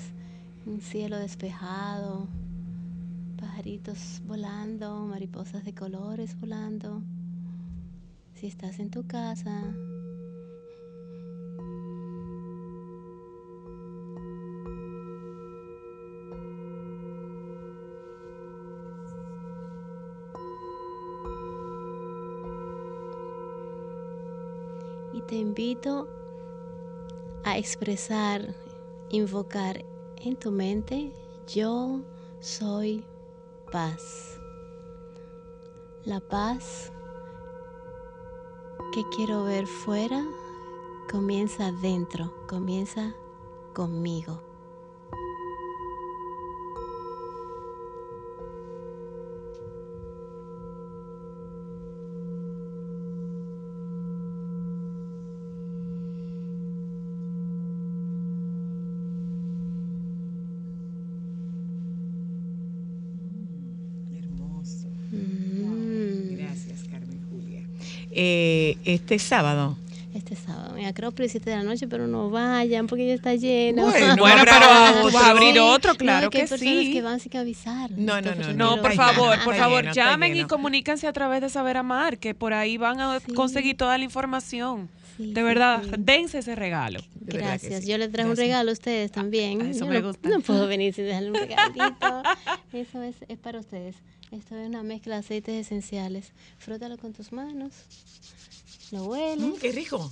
[0.66, 2.28] un cielo despejado,
[3.38, 7.04] pajaritos volando, mariposas de colores volando.
[8.34, 9.76] Si estás en tu casa,
[25.36, 26.08] te invito
[27.44, 28.56] a expresar,
[29.10, 29.84] invocar
[30.22, 31.12] en tu mente,
[31.46, 32.00] yo
[32.40, 33.04] soy
[33.70, 34.40] paz.
[36.06, 36.90] La paz
[38.94, 40.26] que quiero ver fuera
[41.12, 43.14] comienza dentro, comienza
[43.74, 44.42] conmigo.
[64.66, 64.90] Hermoso.
[65.12, 67.68] Mm, Gracias, Carmen Julia.
[68.12, 69.78] Eh, este sábado.
[70.14, 73.84] Este sábado, en Acrópolis 7 de la noche, pero no vayan porque ya está lleno.
[73.84, 76.94] Bueno, Bueno, pero vas a abrir otro, claro que hay que sí.
[76.94, 77.92] que van sin avisar.
[77.92, 81.42] No, no, no, No, por favor, por está favor, lleno, llamen y comuníquense a través
[81.42, 83.34] de Saber Amar, que por ahí van a Sí.
[83.34, 84.88] conseguir toda la información.
[85.18, 85.92] Sí, de verdad, sí.
[85.98, 87.02] dense ese regalo.
[87.16, 87.84] De que Gracias.
[87.84, 87.90] sí.
[87.92, 89.62] Yo les traje un regalo a ustedes también.
[89.64, 90.30] a eso Yo me no, gusta.
[90.30, 92.24] no puedo venir sin dejarle un regalito.
[92.74, 93.96] Eso es, es para ustedes.
[94.32, 96.32] Esto es una mezcla de aceites esenciales.
[96.58, 97.74] Frótalo con tus manos.
[98.92, 99.40] Lo hueles.
[99.46, 100.12] Mm, qué rico.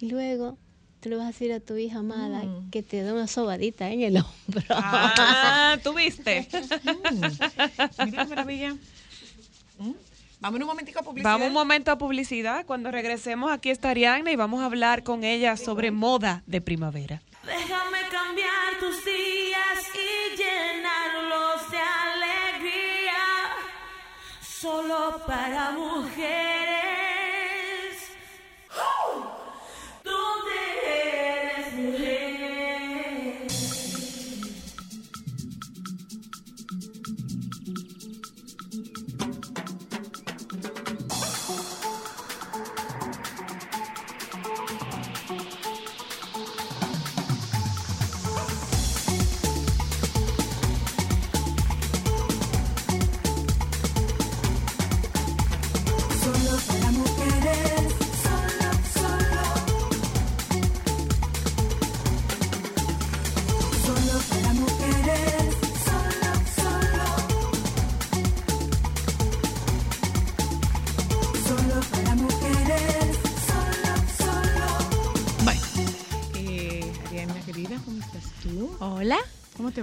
[0.00, 0.58] Y luego
[1.00, 2.70] tú le vas a decir a tu hija amada Mm.
[2.70, 4.62] que te dé una sobadita en el hombro.
[4.70, 6.48] Ah, ¿tú viste?
[7.10, 8.04] Mm.
[8.06, 8.74] Mira maravilla.
[9.78, 9.92] Mm.
[10.40, 11.30] Vamos un momentico a publicidad.
[11.32, 12.66] Vamos un momento a publicidad.
[12.66, 17.22] Cuando regresemos, aquí está Ariana y vamos a hablar con ella sobre moda de primavera.
[17.46, 23.22] Déjame cambiar tus días y llenarlos de alegría.
[24.42, 26.73] Solo para mujeres.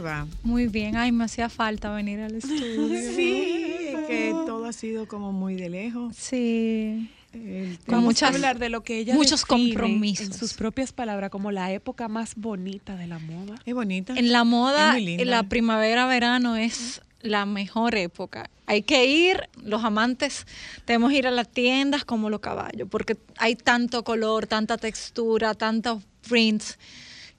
[0.01, 0.27] Va?
[0.43, 0.95] muy bien.
[0.95, 2.87] Ay, me hacía falta venir al estudio.
[3.15, 6.15] Sí, es que todo ha sido como muy de lejos.
[6.15, 7.09] Sí.
[7.33, 10.25] El Con muchas- hablar de lo que ella muchos compromisos.
[10.27, 13.55] en sus propias palabras como la época más bonita de la moda.
[13.65, 14.13] Es bonita.
[14.17, 18.49] En la moda, en la primavera-verano es la mejor época.
[18.65, 20.45] Hay que ir, los amantes,
[20.85, 26.03] debemos ir a las tiendas como los caballos, porque hay tanto color, tanta textura, tantos
[26.27, 26.77] prints,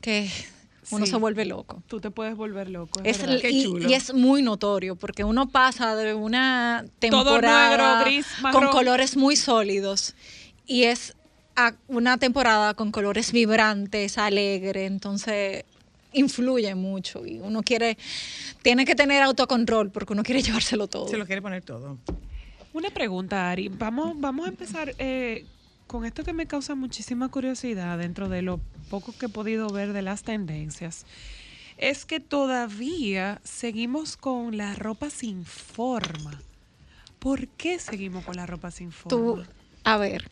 [0.01, 0.31] que
[0.93, 1.11] uno Sí.
[1.12, 1.82] se vuelve loco.
[1.88, 3.01] Tú te puedes volver loco.
[3.05, 7.70] Es Es el- y, y es muy notorio porque uno pasa de una Todo temporada
[7.97, 10.14] negro, gris, con colores muy sólidos
[10.66, 11.14] y es
[11.57, 15.64] a una temporada con colores vibrantes, alegre, entonces
[16.14, 17.97] influye mucho y uno quiere,
[18.62, 21.09] tiene que tener autocontrol porque uno quiere llevárselo todo.
[21.09, 21.99] Se lo quiere poner todo.
[22.74, 23.68] Una pregunta, Ari.
[23.68, 25.45] Vamos, vamos a empezar eh,
[25.93, 28.59] con esto que me causa muchísima curiosidad dentro de lo
[28.90, 31.05] poco que he podido ver de las tendencias.
[31.76, 36.40] Es que todavía seguimos con la ropa sin forma.
[37.18, 39.45] ¿Por qué seguimos con la ropa sin forma?
[39.45, 39.45] Tú,
[39.84, 40.28] a ver,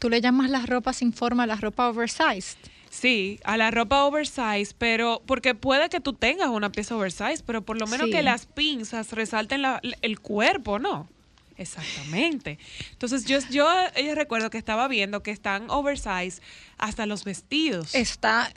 [0.00, 2.58] tú le llamas la ropa sin forma a la ropa oversized.
[2.90, 7.62] Sí, a la ropa oversize, pero porque puede que tú tengas una pieza oversize, pero
[7.64, 8.12] por lo menos Sí.
[8.12, 11.08] que las pinzas resalten la- el cuerpo, ¿no?
[11.56, 12.58] Exactamente.
[12.92, 16.40] Entonces yo, yo eh, recuerdo que estaba viendo que están oversize
[16.78, 17.94] hasta los vestidos.
[17.94, 18.52] Está,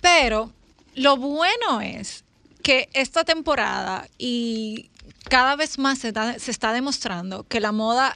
[0.00, 0.52] pero
[0.94, 2.24] lo bueno es
[2.62, 4.90] que esta temporada y
[5.28, 8.14] cada vez más se, da- se está demostrando que la moda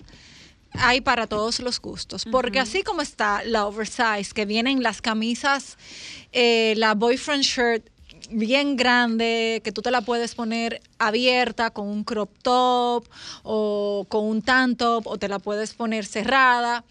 [0.73, 5.79] hay para todos los gustos, porque así como está la oversize, que vienen las camisas,
[6.33, 7.87] eh, la boyfriend shirt
[8.31, 13.07] bien grande, que tú te la puedes poner abierta con un crop top
[13.43, 16.85] o con un tan top, o te la puedes poner cerrada.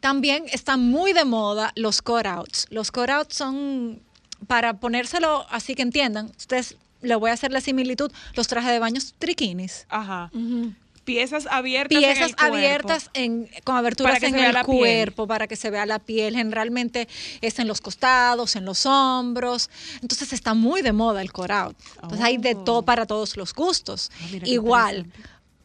[0.00, 2.66] También están muy de moda los cutouts.
[2.70, 4.02] Los cutouts son,
[4.46, 8.78] para ponérselo así que entiendan, ustedes le voy a hacer la similitud, los trajes de
[8.78, 9.86] baños triquinis.
[9.88, 10.30] Ajá.
[11.04, 11.96] Piezas abiertas.
[11.96, 12.54] en Piezas el cuerpo.
[12.56, 14.64] abiertas en, con aberturas en el piel.
[14.64, 16.36] cuerpo para que se vea la piel.
[16.36, 17.08] Generalmente
[17.40, 19.70] es en los costados, en los hombros.
[20.02, 21.76] Entonces está muy de moda el cutout.
[21.96, 24.10] Entonces hay de todo para todos los gustos.
[24.12, 24.26] Oh.
[24.34, 25.10] Ah, Igual,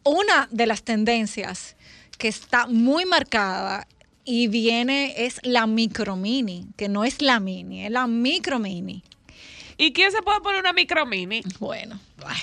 [0.04, 1.76] una de las tendencias
[2.18, 3.86] que está muy marcada
[4.24, 9.04] y viene es la micro mini, que no es la mini, es la micro mini.
[9.78, 11.42] ¿Y quién se puede poner una micro mini?
[11.60, 12.38] Bueno, ay.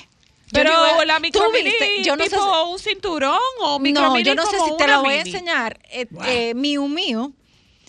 [0.54, 4.04] Pero Yo digo, la tú micro mini viste, yo no tipo un cinturón o micro
[4.04, 5.80] no, mini yo no sé si te la voy a enseñar.
[5.90, 7.34] Eh, eh, Miu Miu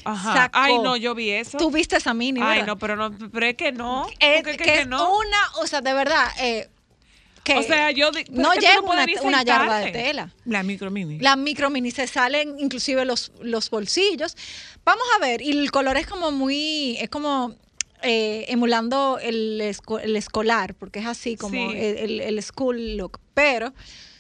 [0.05, 0.33] Ajá.
[0.35, 1.59] sacó- Ay, no, yo vi eso.
[1.59, 2.67] Tú viste esa mini, Ay, ¿verdad?
[2.67, 4.07] no, pero no, pero es que no.
[4.19, 5.15] Eh, es que, que, es no.
[5.17, 6.69] una, o sea, de verdad, eh,
[7.43, 10.33] que O sea, yo no lleva puedes una, una yarda de tela.
[10.47, 11.19] La micro mini.
[11.19, 14.35] Las micro mini se salen inclusive los, los bolsillos.
[14.83, 17.55] Vamos a ver, y el color es como muy, es como
[18.05, 21.77] eh, emulando el, esco- el escolar, porque es así como Sí.
[21.79, 23.19] el, school look.
[23.35, 23.73] Pero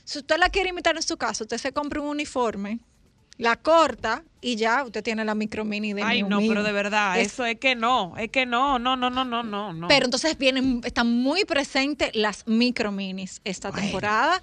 [0.04, 2.80] si usted la quiere imitar en su casa, usted se compra un uniforme,
[3.36, 7.18] la corta y ya usted tiene la micro mini de Ay, no, pero de verdad,
[7.20, 9.88] Es- eso es que no, es que no, no, no, no, no, no, no.
[9.88, 14.40] Pero entonces vienen, están muy presentes las micro minis esta temporada.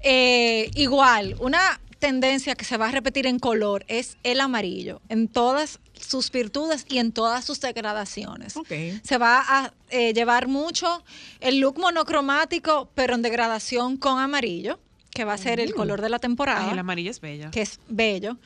[0.00, 5.26] Eh, igual, una tendencia que se va a repetir en color es el amarillo, en
[5.28, 8.54] todas sus virtudes y en todas sus degradaciones.
[9.02, 11.02] Se va a eh, llevar mucho
[11.40, 14.78] el look monocromático, pero en degradación con amarillo,
[15.10, 17.50] que va a ser el color de la temporada Ay, el amarillo es bella.
[17.50, 18.36] que es bello.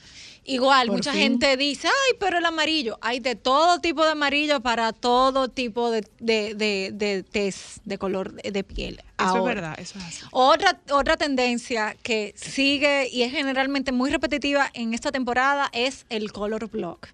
[0.44, 1.20] Igual, Por mucha fin.
[1.20, 2.98] gente dice, ay, pero el amarillo.
[3.00, 7.96] Hay de todo tipo de amarillo para todo tipo de, de, de, de tez de
[7.96, 8.94] color de, de piel.
[8.96, 10.24] Eso Ahora, es verdad, eso es así.
[10.32, 16.32] Otra, otra tendencia que sigue y es generalmente muy repetitiva en esta temporada es el
[16.32, 17.06] color block.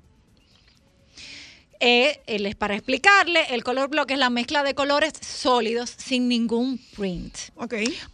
[1.81, 6.27] Eh, él es para explicarle, el color block es la mezcla de colores sólidos sin
[6.29, 7.37] ningún print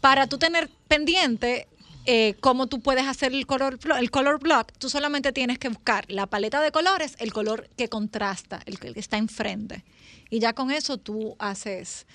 [0.02, 1.66] para tú tener pendiente
[2.06, 6.04] eh, cómo tú puedes hacer el color, el color block, tú solamente tienes que buscar
[6.08, 9.82] la paleta de colores, el color que contrasta, el que está enfrente.
[10.28, 12.06] Y ya con eso tú haces,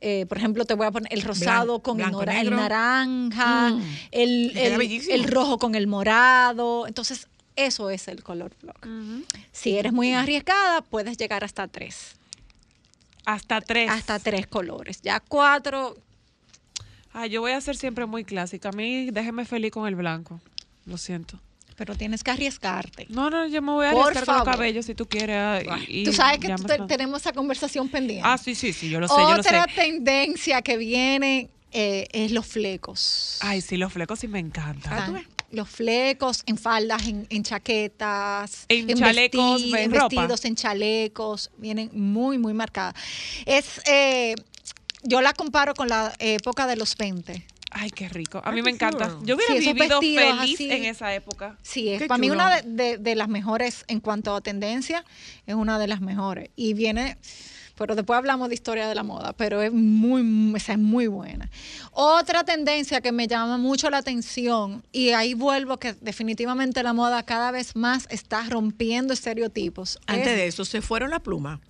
[0.00, 3.82] eh, por ejemplo, te voy a poner el rosado con el, blanco, naranja, Mm.
[4.10, 6.88] el, el- el rojo con el morado.
[6.88, 8.86] Entonces, eso es el color block.
[9.52, 12.12] Si eres muy arriesgada, puedes llegar hasta tres.
[13.24, 13.90] Hasta tres.
[13.90, 15.00] Hasta tres colores.
[15.02, 15.96] Ya cuatro,
[17.12, 18.68] Ay, yo voy a ser siempre muy clásica.
[18.68, 20.40] A mí déjeme feliz con el blanco.
[20.84, 21.40] Lo siento.
[21.76, 23.06] pero tienes que arriesgarte.
[23.10, 25.36] No, no, yo me voy a Por arriesgar con los cabellos si tú quieres.
[25.36, 28.22] ah, y- Tú sabes que tú te- tenemos esa conversación pendiente.
[28.26, 29.48] Ah, sí, sí, sí, yo lo sé, yo lo sé.
[29.50, 33.36] Otra tendencia que viene eh, es los flecos.
[33.42, 35.22] Ay, sí, los flecos sí me encantan.
[35.52, 40.08] Los flecos en faldas, en, en chaquetas, En chalecos, en ropa.
[40.08, 42.94] vestidos, en chalecos, vienen muy, muy marcadas.
[43.44, 44.34] Es, eh,
[45.02, 47.46] yo la comparo con la época de los 20.
[47.70, 48.38] Ay, qué rico.
[48.38, 49.06] A Ay, mí me encanta.
[49.08, 49.22] chulo.
[49.24, 50.70] Yo hubiera Sí, vivido feliz así.
[50.72, 51.58] en esa época.
[51.62, 55.04] Sí, es Qué para mí una de, de- de las mejores en cuanto a tendencia,
[55.46, 56.50] es una de las mejores.
[56.56, 57.18] Y viene
[57.76, 61.48] pero después hablamos de historia de la moda, pero es muy, esa es muy buena.
[61.92, 67.22] Otra tendencia que me llama mucho la atención, y ahí vuelvo que definitivamente la moda
[67.22, 69.98] cada vez más está rompiendo estereotipos.
[70.06, 71.60] Antes es- de eso, se fueron la pluma.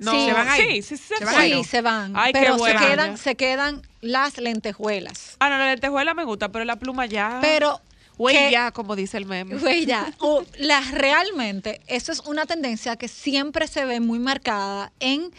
[0.00, 0.82] No, Sí, ¿Se van ahí?
[0.82, 1.42] sí, sí, se ¿Se van fue.
[1.42, 1.54] ahí?
[1.54, 5.34] Sí, se van, Ay, qué pero se quedan, se quedan las lentejuelas.
[5.40, 7.38] Ah, no, la lentejuela me gusta, pero la pluma ya.
[7.42, 7.80] Pero
[8.18, 9.56] Güey, ya, como dice el meme.
[9.56, 10.12] Güey, ya.
[10.18, 15.30] O la, realmente, eso es una tendencia que siempre se ve muy marcada en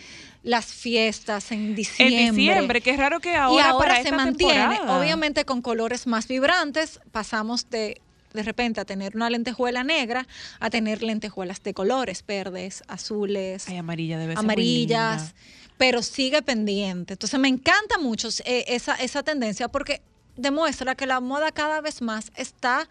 [0.42, 2.32] las fiestas, en En diciembre.
[2.32, 5.00] diciembre, que es raro que y ahora, ahora para se esta mantiene, temporada.
[5.00, 8.02] obviamente con colores más vibrantes, pasamos de
[8.34, 10.28] de repente a tener una lentejuela negra
[10.60, 15.34] a tener lentejuelas de colores verdes, azules, Ay, amarilla debe ser amarillas,
[15.78, 17.14] pero sigue pendiente.
[17.14, 20.02] Entonces me encanta mucho eh, esa, esa tendencia porque
[20.40, 22.88] demuestra que la moda cada vez más está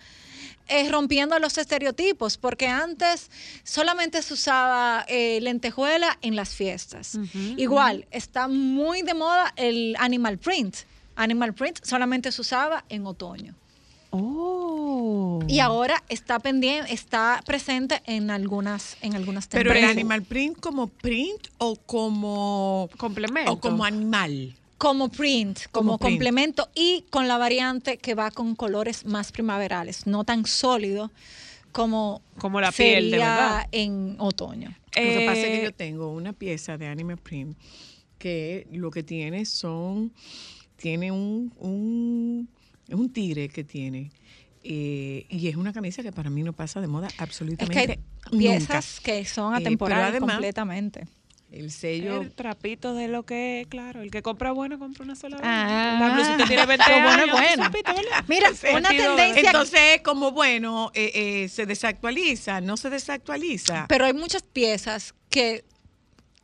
[0.68, 3.30] eh, rompiendo los estereotipos, porque antes
[3.64, 7.18] solamente se usaba eh, lentejuela en las fiestas.
[7.56, 10.76] Igual, está muy de moda el animal print.
[11.16, 13.54] Animal print solamente se usaba en otoño.
[14.10, 15.40] Oh.
[15.48, 20.88] Y ahora está pendiente, está presente en algunas, en algunas Pero el animal print como
[20.88, 24.54] print o como complemento o como animal.
[24.78, 26.12] Como print, como, Como print.
[26.12, 31.10] complemento y con la variante que va con colores más primaverales, no tan sólido
[31.72, 33.66] como, Como la piel, de verdad.
[33.72, 34.70] en otoño.
[34.70, 37.56] Lo que pasa es Eh, que yo tengo una pieza de anime print
[38.18, 40.12] que lo que tiene son
[40.76, 42.48] tiene un un,
[42.88, 44.10] es un tigre que tiene
[44.64, 48.00] eh, y es una camisa que para mí no pasa de moda Es que absolutamente
[48.32, 51.06] hay piezas que son Eh, atemporales además, completamente.
[51.50, 55.36] El sello El trapito de lo que, claro, el que compra bueno compra una sola
[55.38, 55.46] vez.
[55.48, 57.70] Ah, la blusita tiene 20 lo bueno es años, bueno.
[57.72, 58.24] ¿verdad?
[58.28, 61.10] Mira, una tendencia Entonces es como bueno, eh,
[61.44, 63.86] eh, se desactualiza, no se desactualiza.
[63.88, 65.64] pero hay muchas piezas que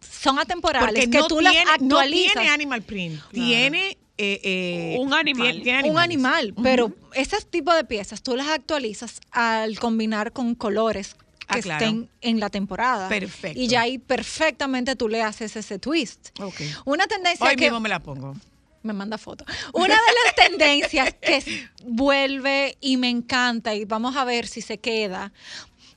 [0.01, 2.33] son atemporales, Porque que no tú tiene, las no actualizas.
[2.35, 5.49] tiene animal print, tiene eh, eh, Un animal.
[5.49, 10.55] tiene- tiene un animal, pero ese tipo de piezas tú las actualizas al combinar con
[10.55, 11.17] colores
[11.47, 11.85] que Ah, claro.
[11.85, 13.09] estén en la temporada.
[13.09, 13.59] Perfecto.
[13.61, 16.29] Y ya ahí perfectamente tú le haces ese twist.
[16.41, 16.61] Ok.
[16.85, 18.35] Una tendencia Hoy que mismo me la pongo.
[18.83, 19.45] me manda foto.
[19.73, 24.79] Una de las tendencias que vuelve y me encanta y vamos a ver si se
[24.79, 25.33] queda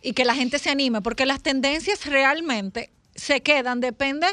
[0.02, 4.28] y que la gente se anime, porque las tendencias realmente se quedan, depende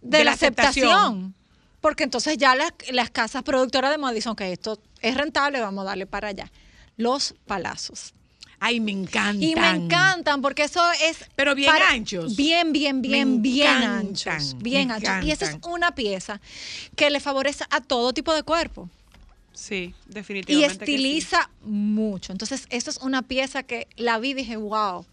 [0.00, 1.34] de, De la aceptación.
[1.80, 5.82] Porque entonces ya las, las casas productoras de moda dicen que esto es rentable, vamos
[5.82, 6.50] a darle para allá.
[6.96, 8.12] Los palazos.
[8.62, 9.42] Ay, me encantan.
[9.42, 11.16] Y me encantan porque eso es...
[11.34, 12.36] Pero bien anchos.
[12.36, 14.54] Bien, bien, bien, Me bien encantan, anchos.
[14.56, 15.24] me Bien anchos.
[15.24, 16.40] Y esa es una pieza
[16.94, 18.88] que le favorece a todo tipo de cuerpo.
[19.54, 20.78] Sí, Y definitivamente.
[20.78, 20.92] que sí.
[20.94, 22.32] estiliza mucho.
[22.32, 25.04] Entonces, esa es una pieza que la vi y dije, wow.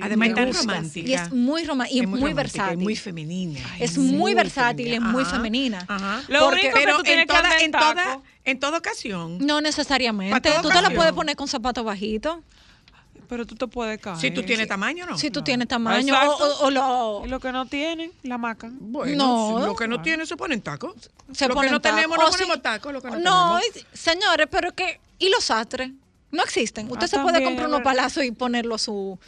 [0.00, 1.08] Además, es tan romántica.
[1.08, 2.78] Y es muy romántica y Es muy, versátil.
[2.78, 3.60] Es muy femenina.
[3.78, 5.06] Es muy versátil, femenina.
[5.08, 5.84] es muy Ajá, femenina.
[5.88, 6.22] Ajá.
[6.28, 8.78] Lo Porque- único que pero tú tienes en que toda, en en toda, en toda
[8.78, 9.38] ocasión.
[9.38, 10.50] No necesariamente.
[10.62, 12.38] Tú te la puedes poner con zapatos bajitos.
[13.28, 14.18] Pero tú te puedes caer.
[14.18, 15.18] Si tú tienes tamaño, ¿no?
[15.18, 16.14] Si tú tienes tamaño.
[16.14, 16.44] O, Exacto.
[16.44, 18.70] o- o lo- Y lo que no tienen, la maca.
[18.72, 19.16] Bueno,
[19.52, 19.60] No.
[19.60, 20.94] si lo que no tiene se ponen tacos.
[21.32, 21.96] se lo que ponen no tacos.
[21.96, 22.92] tenemos, no si- ponemos tacos.
[22.92, 23.86] Lo que no, No, tenemos.
[23.92, 25.00] señores, pero que.
[25.18, 25.90] ¿Y los sastres?
[26.30, 26.86] No existen.
[26.90, 29.18] Usted Ah, se puede comprar unos palazos y ponerlo a su,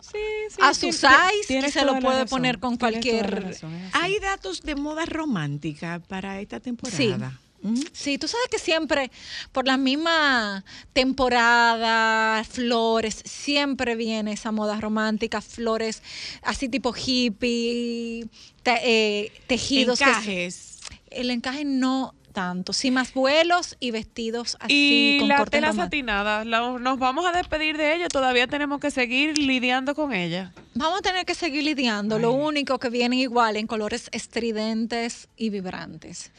[0.00, 0.18] Sí,
[0.50, 0.56] sí.
[0.62, 3.42] a su size y se lo puede razón, poner con cualquier.
[3.44, 3.72] razón.
[3.92, 7.30] Hay datos de moda romántica para esta temporada.
[7.30, 7.45] ¿Mm?
[7.92, 9.10] Sí, tú sabes que siempre,
[9.52, 16.02] por la misma temporada, flores, siempre viene esa moda romántica, flores
[16.42, 18.26] así tipo hippie,
[18.62, 18.80] te-
[19.24, 19.98] eh, tejidos.
[19.98, 20.78] que Encajes.
[21.10, 25.68] el encaje no tanto, sí más vuelos y vestidos así Y con la cortes tela
[25.68, 25.86] románticos.
[25.86, 30.52] satinada, la- nos vamos a despedir de ella, todavía tenemos que seguir lidiando con ella.
[30.74, 32.18] Vamos a tener que seguir lidiando.
[32.18, 36.30] Lo único que vienen igual en colores estridentes y vibrantes.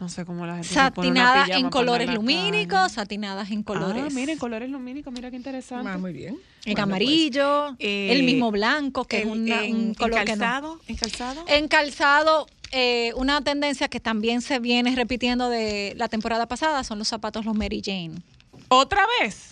[0.00, 3.62] No sé cómo la gente se pone una Satinadas en colores en lumínicos, satinadas en
[3.62, 4.02] colores.
[4.06, 5.90] Ah, miren, colores lumínicos, mira qué interesante.
[5.90, 6.38] Ah, muy bien.
[6.64, 9.94] En Bueno, amarillo, pues, eh, el mismo blanco, que es el- una- en, un en
[9.94, 10.38] color que no.
[10.40, 11.44] calzado, en calzado.
[11.46, 16.98] En calzado, eh, una tendencia que también se viene repitiendo de la temporada pasada son
[16.98, 18.14] los zapatos los Mary Jane.
[18.68, 19.50] ¿Otra vez?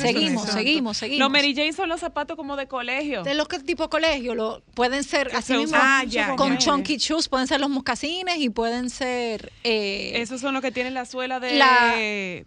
[0.00, 1.20] ¿Quiénes son Seguimos, seguimos, seguimos.
[1.20, 3.22] Los Mary Jane son los zapatos como de colegio.
[3.22, 6.52] de los que tipo colegio, lo, pueden ser Que así se mismo Ah, ya, con
[6.52, 6.58] ya.
[6.58, 10.94] chunky shoes, pueden ser los mocasines y pueden ser eh, Esos son los que tienen
[10.94, 11.54] la suela de...
[11.56, 11.94] La-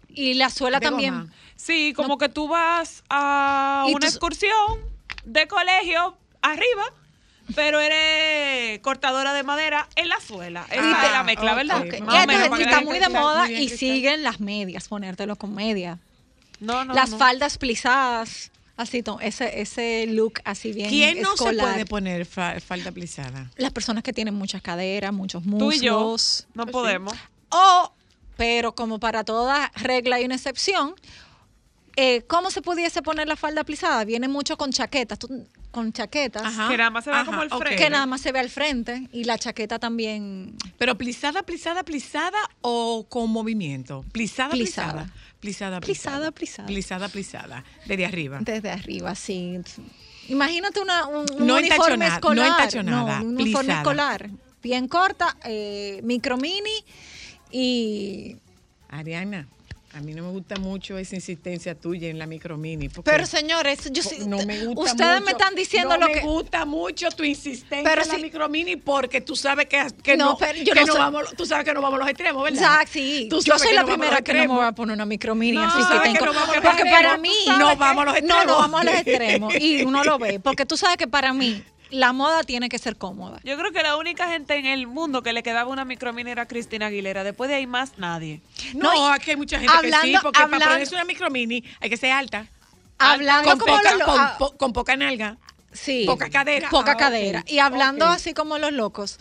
[0.08, 1.14] y la suela también.
[1.14, 1.32] goma.
[1.54, 4.80] Sí, como que tú vas a una tú- excursión
[5.24, 6.84] de colegio arriba,
[7.54, 10.66] pero eres cortadora de madera en la suela.
[10.70, 11.54] Esa Ah, es la mezcla.
[11.54, 11.80] ¿verdad?
[11.80, 12.00] Ok.
[12.00, 15.98] Más Y entonces está muy de moda y siguen las medias, ponértelo con medias.
[16.60, 17.18] No, no, las no.
[17.18, 22.92] faldas plisadas Así, ese, ese look así bien ¿Quién no se puede poner fa- falda
[22.92, 23.50] plisada?
[23.56, 25.76] Las personas que tienen muchas caderas, muchos Tú muslos.
[25.76, 26.16] y yo
[26.52, 27.14] no podemos.
[27.48, 27.90] O,
[28.36, 30.94] pero como para toda regla hay una excepción,
[31.96, 34.04] eh, ¿cómo se pudiese poner la falda plisada?
[34.04, 36.42] Viene mucho con chaquetas, tú- con chaquetas.
[36.44, 36.68] Ajá.
[36.68, 37.76] Que nada más se ve como el frente.
[37.76, 42.38] Que nada más se ve al frente y la chaqueta también Pero plisada, plisada, plisada
[42.60, 44.04] o con movimiento.
[44.12, 45.04] Plisada, plisada.
[45.04, 45.12] Plisada.
[45.46, 46.66] Plisada, Plisada, plisada.
[46.66, 47.64] Plisada, plisada.
[47.86, 48.38] Desde arriba.
[48.42, 49.60] desde arriba, sí.
[50.28, 52.46] Imagínate una, un, un No uniforme entachonada, no escolar.
[52.60, 53.78] entachonada, un uniforme plisada.
[53.80, 54.30] escolar.
[54.62, 56.84] Bien corta, eh, micro mini
[57.52, 58.36] y...
[58.88, 59.46] Ariana,
[59.96, 62.88] a mí no me gusta mucho esa insistencia tuya en la micromini.
[63.02, 66.20] Pero señores, yo sí- no me gusta ustedes me están diciendo no lo me que...
[66.20, 70.30] gusta mucho tu insistencia Pero en la sí- micromini porque tú sabes que, que No,
[70.32, 70.98] no, pero yo que no no sé.
[70.98, 72.58] vamos, tú sabes que no vamos a los extremos, ¿verdad?
[72.62, 73.26] Exacto, sí.
[73.30, 75.64] Tú Yo soy la no primera que no me voy a poner una micromini No,
[75.64, 77.32] así que tengo- no Porque para mí...
[77.58, 78.46] No vamos a los No, extremos.
[78.46, 79.54] no vamos a los extremos.
[79.58, 80.40] Y uno lo ve.
[80.40, 83.40] Porque tú sabes que para mí la moda tiene que ser cómoda.
[83.44, 86.46] Yo creo que la única gente en el mundo que le quedaba una micromini era
[86.46, 87.22] Cristina Aguilera.
[87.24, 88.40] Después de ahí más nadie.
[88.74, 91.04] No, No, y aquí hay mucha gente que sí, hablando- porque hablando- para ponerse una
[91.04, 92.46] micromini hay que ser alta.
[92.98, 95.36] Hablando con, como poca, los lo- con, ah, po- con poca nalga.
[95.72, 96.04] Sí.
[96.06, 96.70] Poca cadera.
[96.70, 97.44] Poca Ah, cadera.
[97.46, 99.18] Y hablando así como los locos.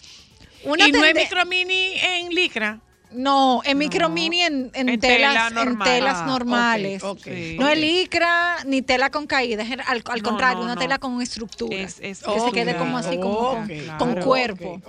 [0.64, 2.80] Una y no tende- micromini en licra.
[3.12, 7.02] No, en micro mini en, en En telas, tela en telas Ah, normales.
[7.04, 7.28] No ok.
[7.28, 10.82] es licra ni tela con caída, es al, al No, contrario, no, una no.
[10.82, 11.76] tela con estructura.
[11.78, 14.82] Es- es- que se quede como así, como con, Ok, con claro, cuerpo,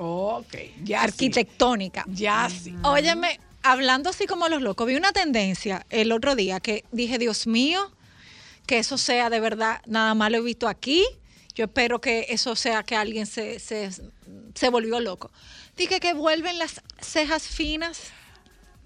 [0.84, 1.04] ya sí.
[1.08, 2.04] arquitectónica.
[2.08, 2.74] Ya sí.
[2.82, 7.46] Óyeme, hablando así como los locos, vi una tendencia el otro día que dije, Dios
[7.46, 7.90] mío,
[8.66, 11.04] que eso sea de verdad, nada más lo he visto aquí.
[11.54, 13.90] Yo espero que eso sea que alguien se, se,
[14.54, 15.30] se volvió loco.
[15.76, 18.12] Dije que vuelven las cejas finas.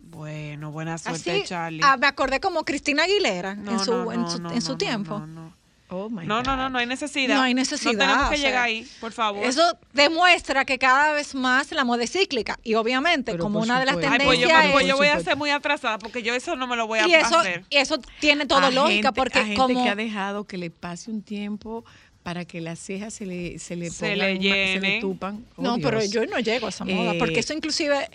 [0.02, 1.80] Bueno, buena suerte, Así, Charlie.
[1.84, 4.60] ah, me acordé como Cristina Aguilera No, en su, no, en no, su, no, en
[4.62, 5.18] su no, tiempo.
[5.20, 5.60] No, no,
[5.92, 6.56] Oh my no, no, God.
[6.56, 7.36] no, no hay necesidad.
[7.36, 9.44] No hay necesidad, No tenemos que o sea, llegar ahí, por favor.
[9.44, 9.62] Eso
[9.92, 13.86] demuestra que cada vez más la moda es cíclica y obviamente Pero como una de
[13.86, 14.12] las supuesto.
[14.12, 16.54] Ay, pues yo, tendencias pues es- yo voy a ser muy atrasada porque yo eso
[16.56, 17.64] no me lo voy a y eso, hacer.
[17.70, 20.58] y eso tiene toda A lógica gente- porque a gente como que ha dejado que
[20.58, 21.84] le pase un tiempo
[22.22, 25.00] para que las cejas se le se le, Se pongan le ma- se le llenen.
[25.00, 25.44] tupan.
[25.56, 28.08] Oh, no pero yo no llego a esa moda Eh, porque eso inclusive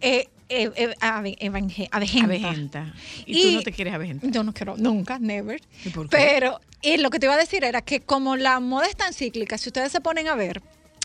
[0.00, 1.96] eh, eh, avejenta.
[1.96, 2.94] Avejenta.
[3.26, 4.30] Y, tú Y- no te quieres avejentar.
[4.30, 6.16] yo no quiero nunca never ¿Y por qué?
[6.16, 9.12] pero eh, lo que te iba a decir era que como la moda es tan
[9.12, 10.60] cíclica si ustedes se ponen a ver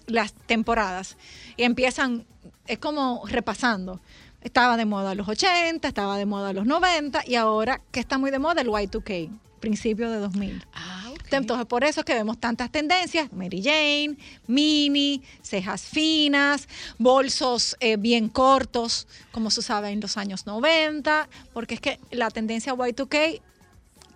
[0.07, 1.17] las temporadas
[1.55, 2.25] y empiezan
[2.67, 4.01] es como repasando
[4.41, 8.31] estaba de moda los 80 estaba de moda los 90 y ahora que está muy
[8.31, 9.29] de moda el Y2K
[9.59, 10.99] principio de 2000 Ah,
[11.37, 17.97] entonces, por eso es que vemos tantas tendencias, Mary Jane, mini, cejas finas, bolsos eh,
[17.97, 23.15] bien cortos, como se usaba en los años 90, porque es que la tendencia Y2K
[23.17, 23.41] eh,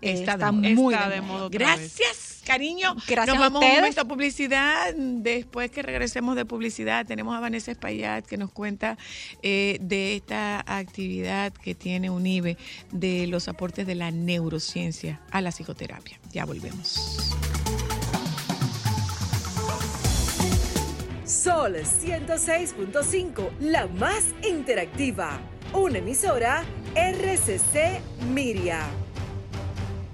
[0.03, 1.33] Está está, de muy Está de de moda.
[1.33, 1.95] moda otra vez.
[1.97, 2.95] Gracias, cariño.
[3.07, 4.93] Gracias nos vamos a un momento a publicidad.
[4.95, 8.97] Después que regresemos de publicidad, tenemos a Vanessa Espaillat que nos cuenta
[9.41, 12.57] eh, de esta actividad que tiene UNIBE
[12.91, 16.19] de los aportes de la neurociencia a la psicoterapia.
[16.31, 17.33] Ya volvemos.
[21.25, 25.39] Sol 106.5, la más interactiva.
[25.73, 26.63] Una emisora
[26.95, 27.99] RCC
[28.31, 28.85] Miria.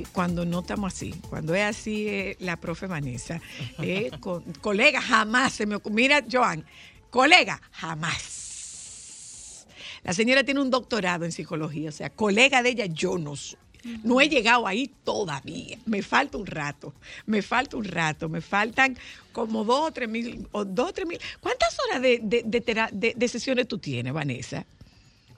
[0.00, 3.40] eh, cuando no estamos así, cuando es así, eh, la profe Vanessa,
[3.78, 5.94] eh, co- colega, jamás se me ocurre.
[5.94, 6.64] Mira, Joan,
[7.10, 9.66] colega, jamás.
[10.02, 13.58] La señora tiene un doctorado en psicología, o sea, colega de ella yo no soy.
[14.04, 15.78] No he llegado ahí todavía.
[15.86, 16.92] Me falta un rato.
[17.24, 18.28] Me falta un rato.
[18.28, 18.94] Me faltan
[19.32, 20.46] como dos o tres mil.
[20.52, 21.18] O dos o tres mil.
[21.40, 24.66] ¿Cuántas horas de, de, de tera- de- de sesiones tú tienes, Vanessa?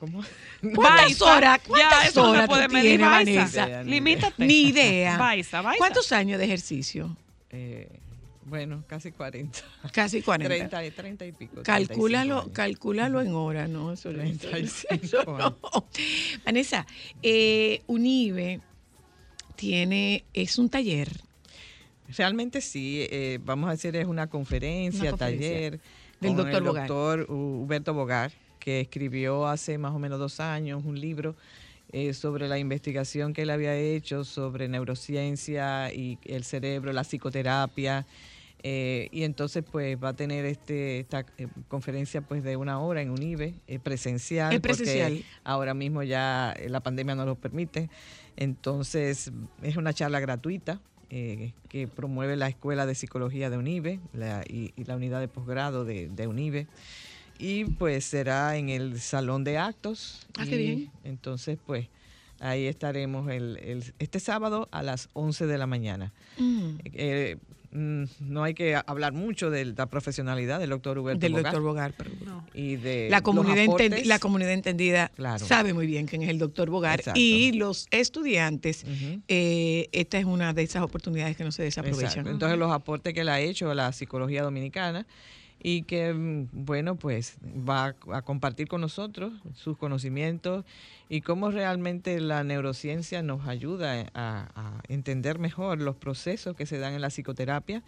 [0.03, 0.21] ¿Cómo?
[0.75, 1.61] ¿Cuántas horas?
[1.65, 3.09] ¿Cuántas no horas puede tú medir, tienes.
[3.09, 3.83] Vanessa?
[3.85, 4.45] Limítate.
[4.45, 5.17] Ni idea.
[5.17, 5.79] Baiza, Baiza.
[5.79, 7.17] ¿Cuántos años de ejercicio?
[7.51, 7.89] Eh,
[8.45, 9.61] bueno, casi 40.
[9.93, 10.49] Casi 40.
[10.57, 11.63] 30, y- 30 y pico.
[11.63, 13.93] Calcúlalo, 35 calcúlalo en horas, ¿no?
[13.93, 15.57] Eso, no- 35 eso no.
[16.45, 16.85] Vanessa,
[17.23, 18.59] eh, Unive
[19.55, 21.09] tiene, es un taller.
[22.09, 25.81] Realmente sí, eh, vamos a decir es una conferencia, Una conferencia taller
[26.21, 26.89] del con doctor el Bogar.
[26.89, 28.33] doctor Huberto Bogar,
[28.63, 31.35] que escribió hace más o menos dos años un libro
[31.91, 38.07] eh, sobre la investigación que él había hecho sobre neurociencia y el cerebro, la psicoterapia.
[38.63, 43.03] eh, y entonces pues va a tener este esta eh, conferencia pues de una hora
[43.03, 45.13] en UNIBE, eh, presencial, Es presencial.
[45.15, 47.91] porque ahora mismo ya la pandemia no lo permite.
[48.37, 49.33] Entonces
[49.63, 50.81] es una charla gratuita
[51.69, 55.85] que promueve la Escuela de Psicología de UNIBE la- y, y la unidad de posgrado
[55.85, 56.69] de, de UNIBE.
[57.43, 60.27] Y pues será en el salón de actos.
[60.39, 60.91] Ah, qué bien.
[61.05, 61.89] Entonces pues
[62.41, 66.13] ahí estaremos el, el- este sábado a las 11 de la mañana.
[66.39, 66.71] Mm.
[66.85, 67.37] Eh,
[67.73, 71.63] mm, no hay que hablar mucho de la profesionalidad del doctor Huberto Del Bogar doctor
[71.63, 72.11] Bogar, pero
[72.55, 74.07] y de la comunidad, aportes.
[74.07, 75.45] la comunidad entendida Claro.
[75.45, 77.19] sabe muy bien quién es el doctor Bogar Exacto.
[77.21, 78.85] y los estudiantes,
[79.29, 82.07] eh, esta es una de esas oportunidades que no se desaprovechan.
[82.11, 82.31] Exacto.
[82.31, 85.07] Entonces los aportes que él ha hecho a la psicología dominicana
[85.63, 90.65] y que, mm, bueno, pues va a, compartir con nosotros sus conocimientos
[91.09, 96.79] y cómo realmente la neurociencia nos ayuda a, a entender mejor los procesos que se
[96.79, 97.83] dan en la psicoterapia.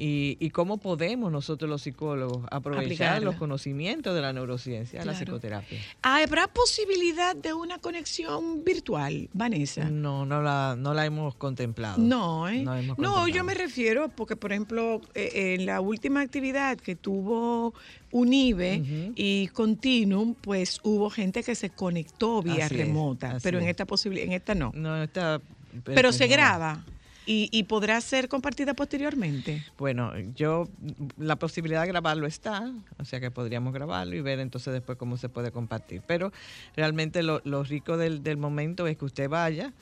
[0.00, 3.20] Y, y cómo podemos nosotros los psicólogos aprovechar Aplicarla.
[3.24, 5.26] los conocimientos de la neurociencia a la Claro.
[5.26, 5.80] psicoterapia.
[6.02, 9.90] ¿Habrá posibilidad de una conexión virtual, Vanessa?
[9.90, 11.98] No, no la, no la hemos contemplado.
[11.98, 12.62] No, ¿eh?
[12.62, 16.94] No hemos No, yo me refiero porque, por ejemplo, eh, en la última actividad que
[16.94, 17.74] tuvo
[18.12, 19.12] UNIBE Ujú.
[19.16, 23.70] y Continuum, pues hubo gente que se conectó vía Así remota, pero en es.
[23.70, 24.70] esta posibilidad, en esta no.
[24.74, 25.40] No, está...
[25.84, 26.32] Pero se no.
[26.32, 26.84] graba
[27.28, 29.62] y, y podrá ser compartida posteriormente.
[29.76, 30.66] Bueno, yo,
[31.18, 35.18] la posibilidad de grabarlo está, o sea que podríamos grabarlo y ver entonces después cómo
[35.18, 36.00] se puede compartir.
[36.06, 36.32] Pero
[36.74, 39.74] realmente lo, rico del momento es que usted vaya,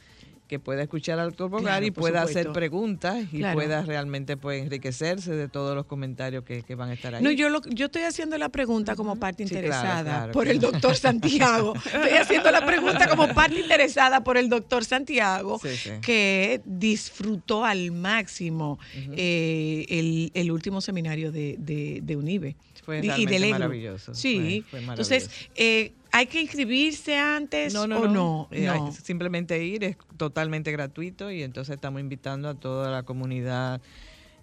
[0.47, 3.55] que pueda escuchar al doctor Bogar Claro, y pueda hacer preguntas y Claro.
[3.59, 7.23] pueda realmente pues, enriquecerse de todos los comentarios que, que van a estar ahí.
[7.23, 10.61] No, yo, lo, yo estoy haciendo la pregunta como parte Sí, interesada claro, por el
[10.61, 11.75] doctor Santiago.
[11.85, 15.91] Estoy haciendo la pregunta como parte interesada por el doctor Santiago, Sí, sí.
[16.01, 18.79] que disfrutó al máximo
[19.13, 22.57] eh, el, el último seminario de, de, de UNIBE.
[22.85, 28.01] Fue y- del maravilloso, Sí, fue- fue entonces, eh, ¿hay que inscribirse antes No, no,
[28.01, 28.13] o no.
[28.13, 28.49] no?
[28.51, 28.91] Eh, No.
[28.93, 33.83] Simplemente ir es totalmente gratuito y entonces estamos invitando a toda la comunidad,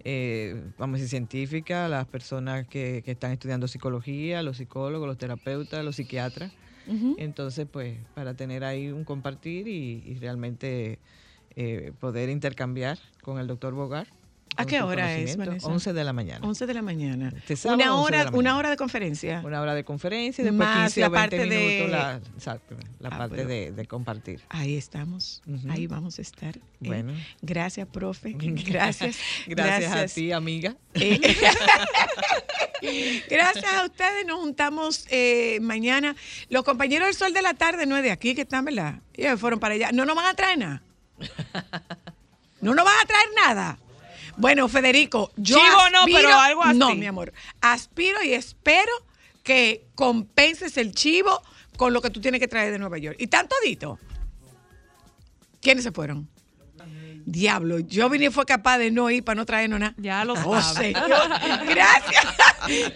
[0.04, 5.18] eh, vamos a decir, científica, las personas que, que están estudiando psicología, los psicólogos, los
[5.18, 6.52] terapeutas, los psiquiatras.
[7.18, 11.00] Entonces, pues, para tener ahí un compartir y, y realmente
[11.56, 14.08] eh, poder intercambiar con el doctor Bogar.
[14.56, 15.36] ¿A qué hora es.
[15.38, 15.68] Vanessa?
[15.68, 16.46] 11 de la mañana.
[16.48, 17.34] 11 de la mañana.
[17.36, 19.42] Este sábado, una 11 de hora, la una hora de conferencia.
[19.44, 22.16] Una hora de conferencia y después Más 15 la o 20 parte de- minutos la,
[22.36, 24.42] exacto, la Ah, parte de, de compartir.
[24.50, 26.56] Ahí estamos, ahí vamos a estar.
[26.58, 27.14] Eh, Bueno.
[27.42, 28.34] gracias, profe.
[28.38, 29.18] Gracias.
[29.48, 30.76] Gracias, a ti, amiga.
[30.94, 31.20] Eh,
[33.30, 36.16] gracias a ustedes, nos juntamos eh, mañana.
[36.50, 39.00] Los compañeros del Sol de la Tarde, no es de aquí que están, ¿verdad?
[39.14, 39.92] Ellos fueron para allá.
[39.92, 40.84] No nos van a traer nada.
[42.62, 43.80] No nos van a traer nada.
[44.38, 46.78] Bueno, Federico, yo Chivo no, pero algo así.
[46.78, 47.34] No, mi amor.
[47.62, 48.92] Aspiro y espero
[49.44, 51.42] que compenses el chivo
[51.78, 53.18] con lo que tú tienes que traer de Nueva York.
[53.20, 54.00] Y tan todito.
[55.62, 56.30] ¿Quiénes se fueron?
[57.26, 59.94] Diablo, yo vine y fue capaz de no ir para no traernos nada.
[59.98, 60.62] Ya lo Oh,
[61.66, 62.26] gracias.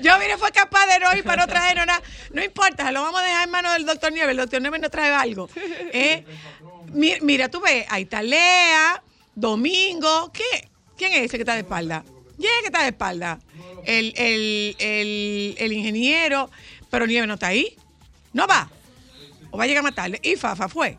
[0.01, 2.01] Yo vine y fue capaz de no ir para no traernos nada.
[2.33, 4.31] No importa, se lo vamos a dejar en manos del doctor Nieves.
[4.31, 5.49] El doctor Nieves nos trae algo.
[5.55, 6.25] ¿Eh?
[6.91, 9.01] Mi- Mira, tú ves, ahí está Lea,
[9.33, 10.29] Domingo.
[10.33, 10.69] ¿Qué?
[10.98, 12.04] ¿Quién es ese que está de espalda?
[12.38, 13.39] ¿Quién es que está de espalda?
[13.86, 16.50] El, el, el, el ingeniero.
[16.89, 17.76] Pero Nieves no está ahí.
[18.34, 18.70] ¿No va?
[19.52, 20.20] ¿O va a llegar más tarde?
[20.24, 20.98] Y Fafa fue.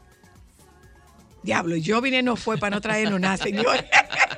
[1.43, 3.85] Diablo, yo vine no fue para no traernos nada, señor.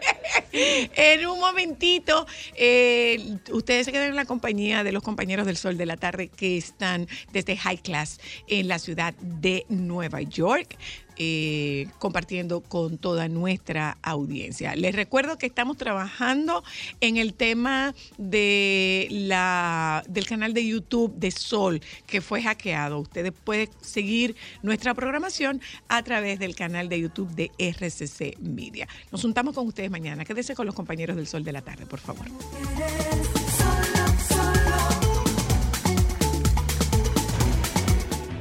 [0.52, 5.76] en un momentito, eh, ustedes se quedan en la compañía de los compañeros del Sol
[5.76, 10.76] de la Tarde que están desde High Class en la ciudad de Nueva York.
[11.22, 14.74] Eh, compartiendo con toda nuestra audiencia.
[14.74, 16.64] Les recuerdo que estamos trabajando
[17.02, 23.00] en el tema de la, del canal de YouTube de Sol, que fue hackeado.
[23.00, 28.88] Ustedes pueden seguir nuestra programación a través del canal de YouTube de RCC Media.
[29.12, 30.24] Nos juntamos con ustedes mañana.
[30.24, 32.24] Quédense con los compañeros del Sol de la Tarde, por favor.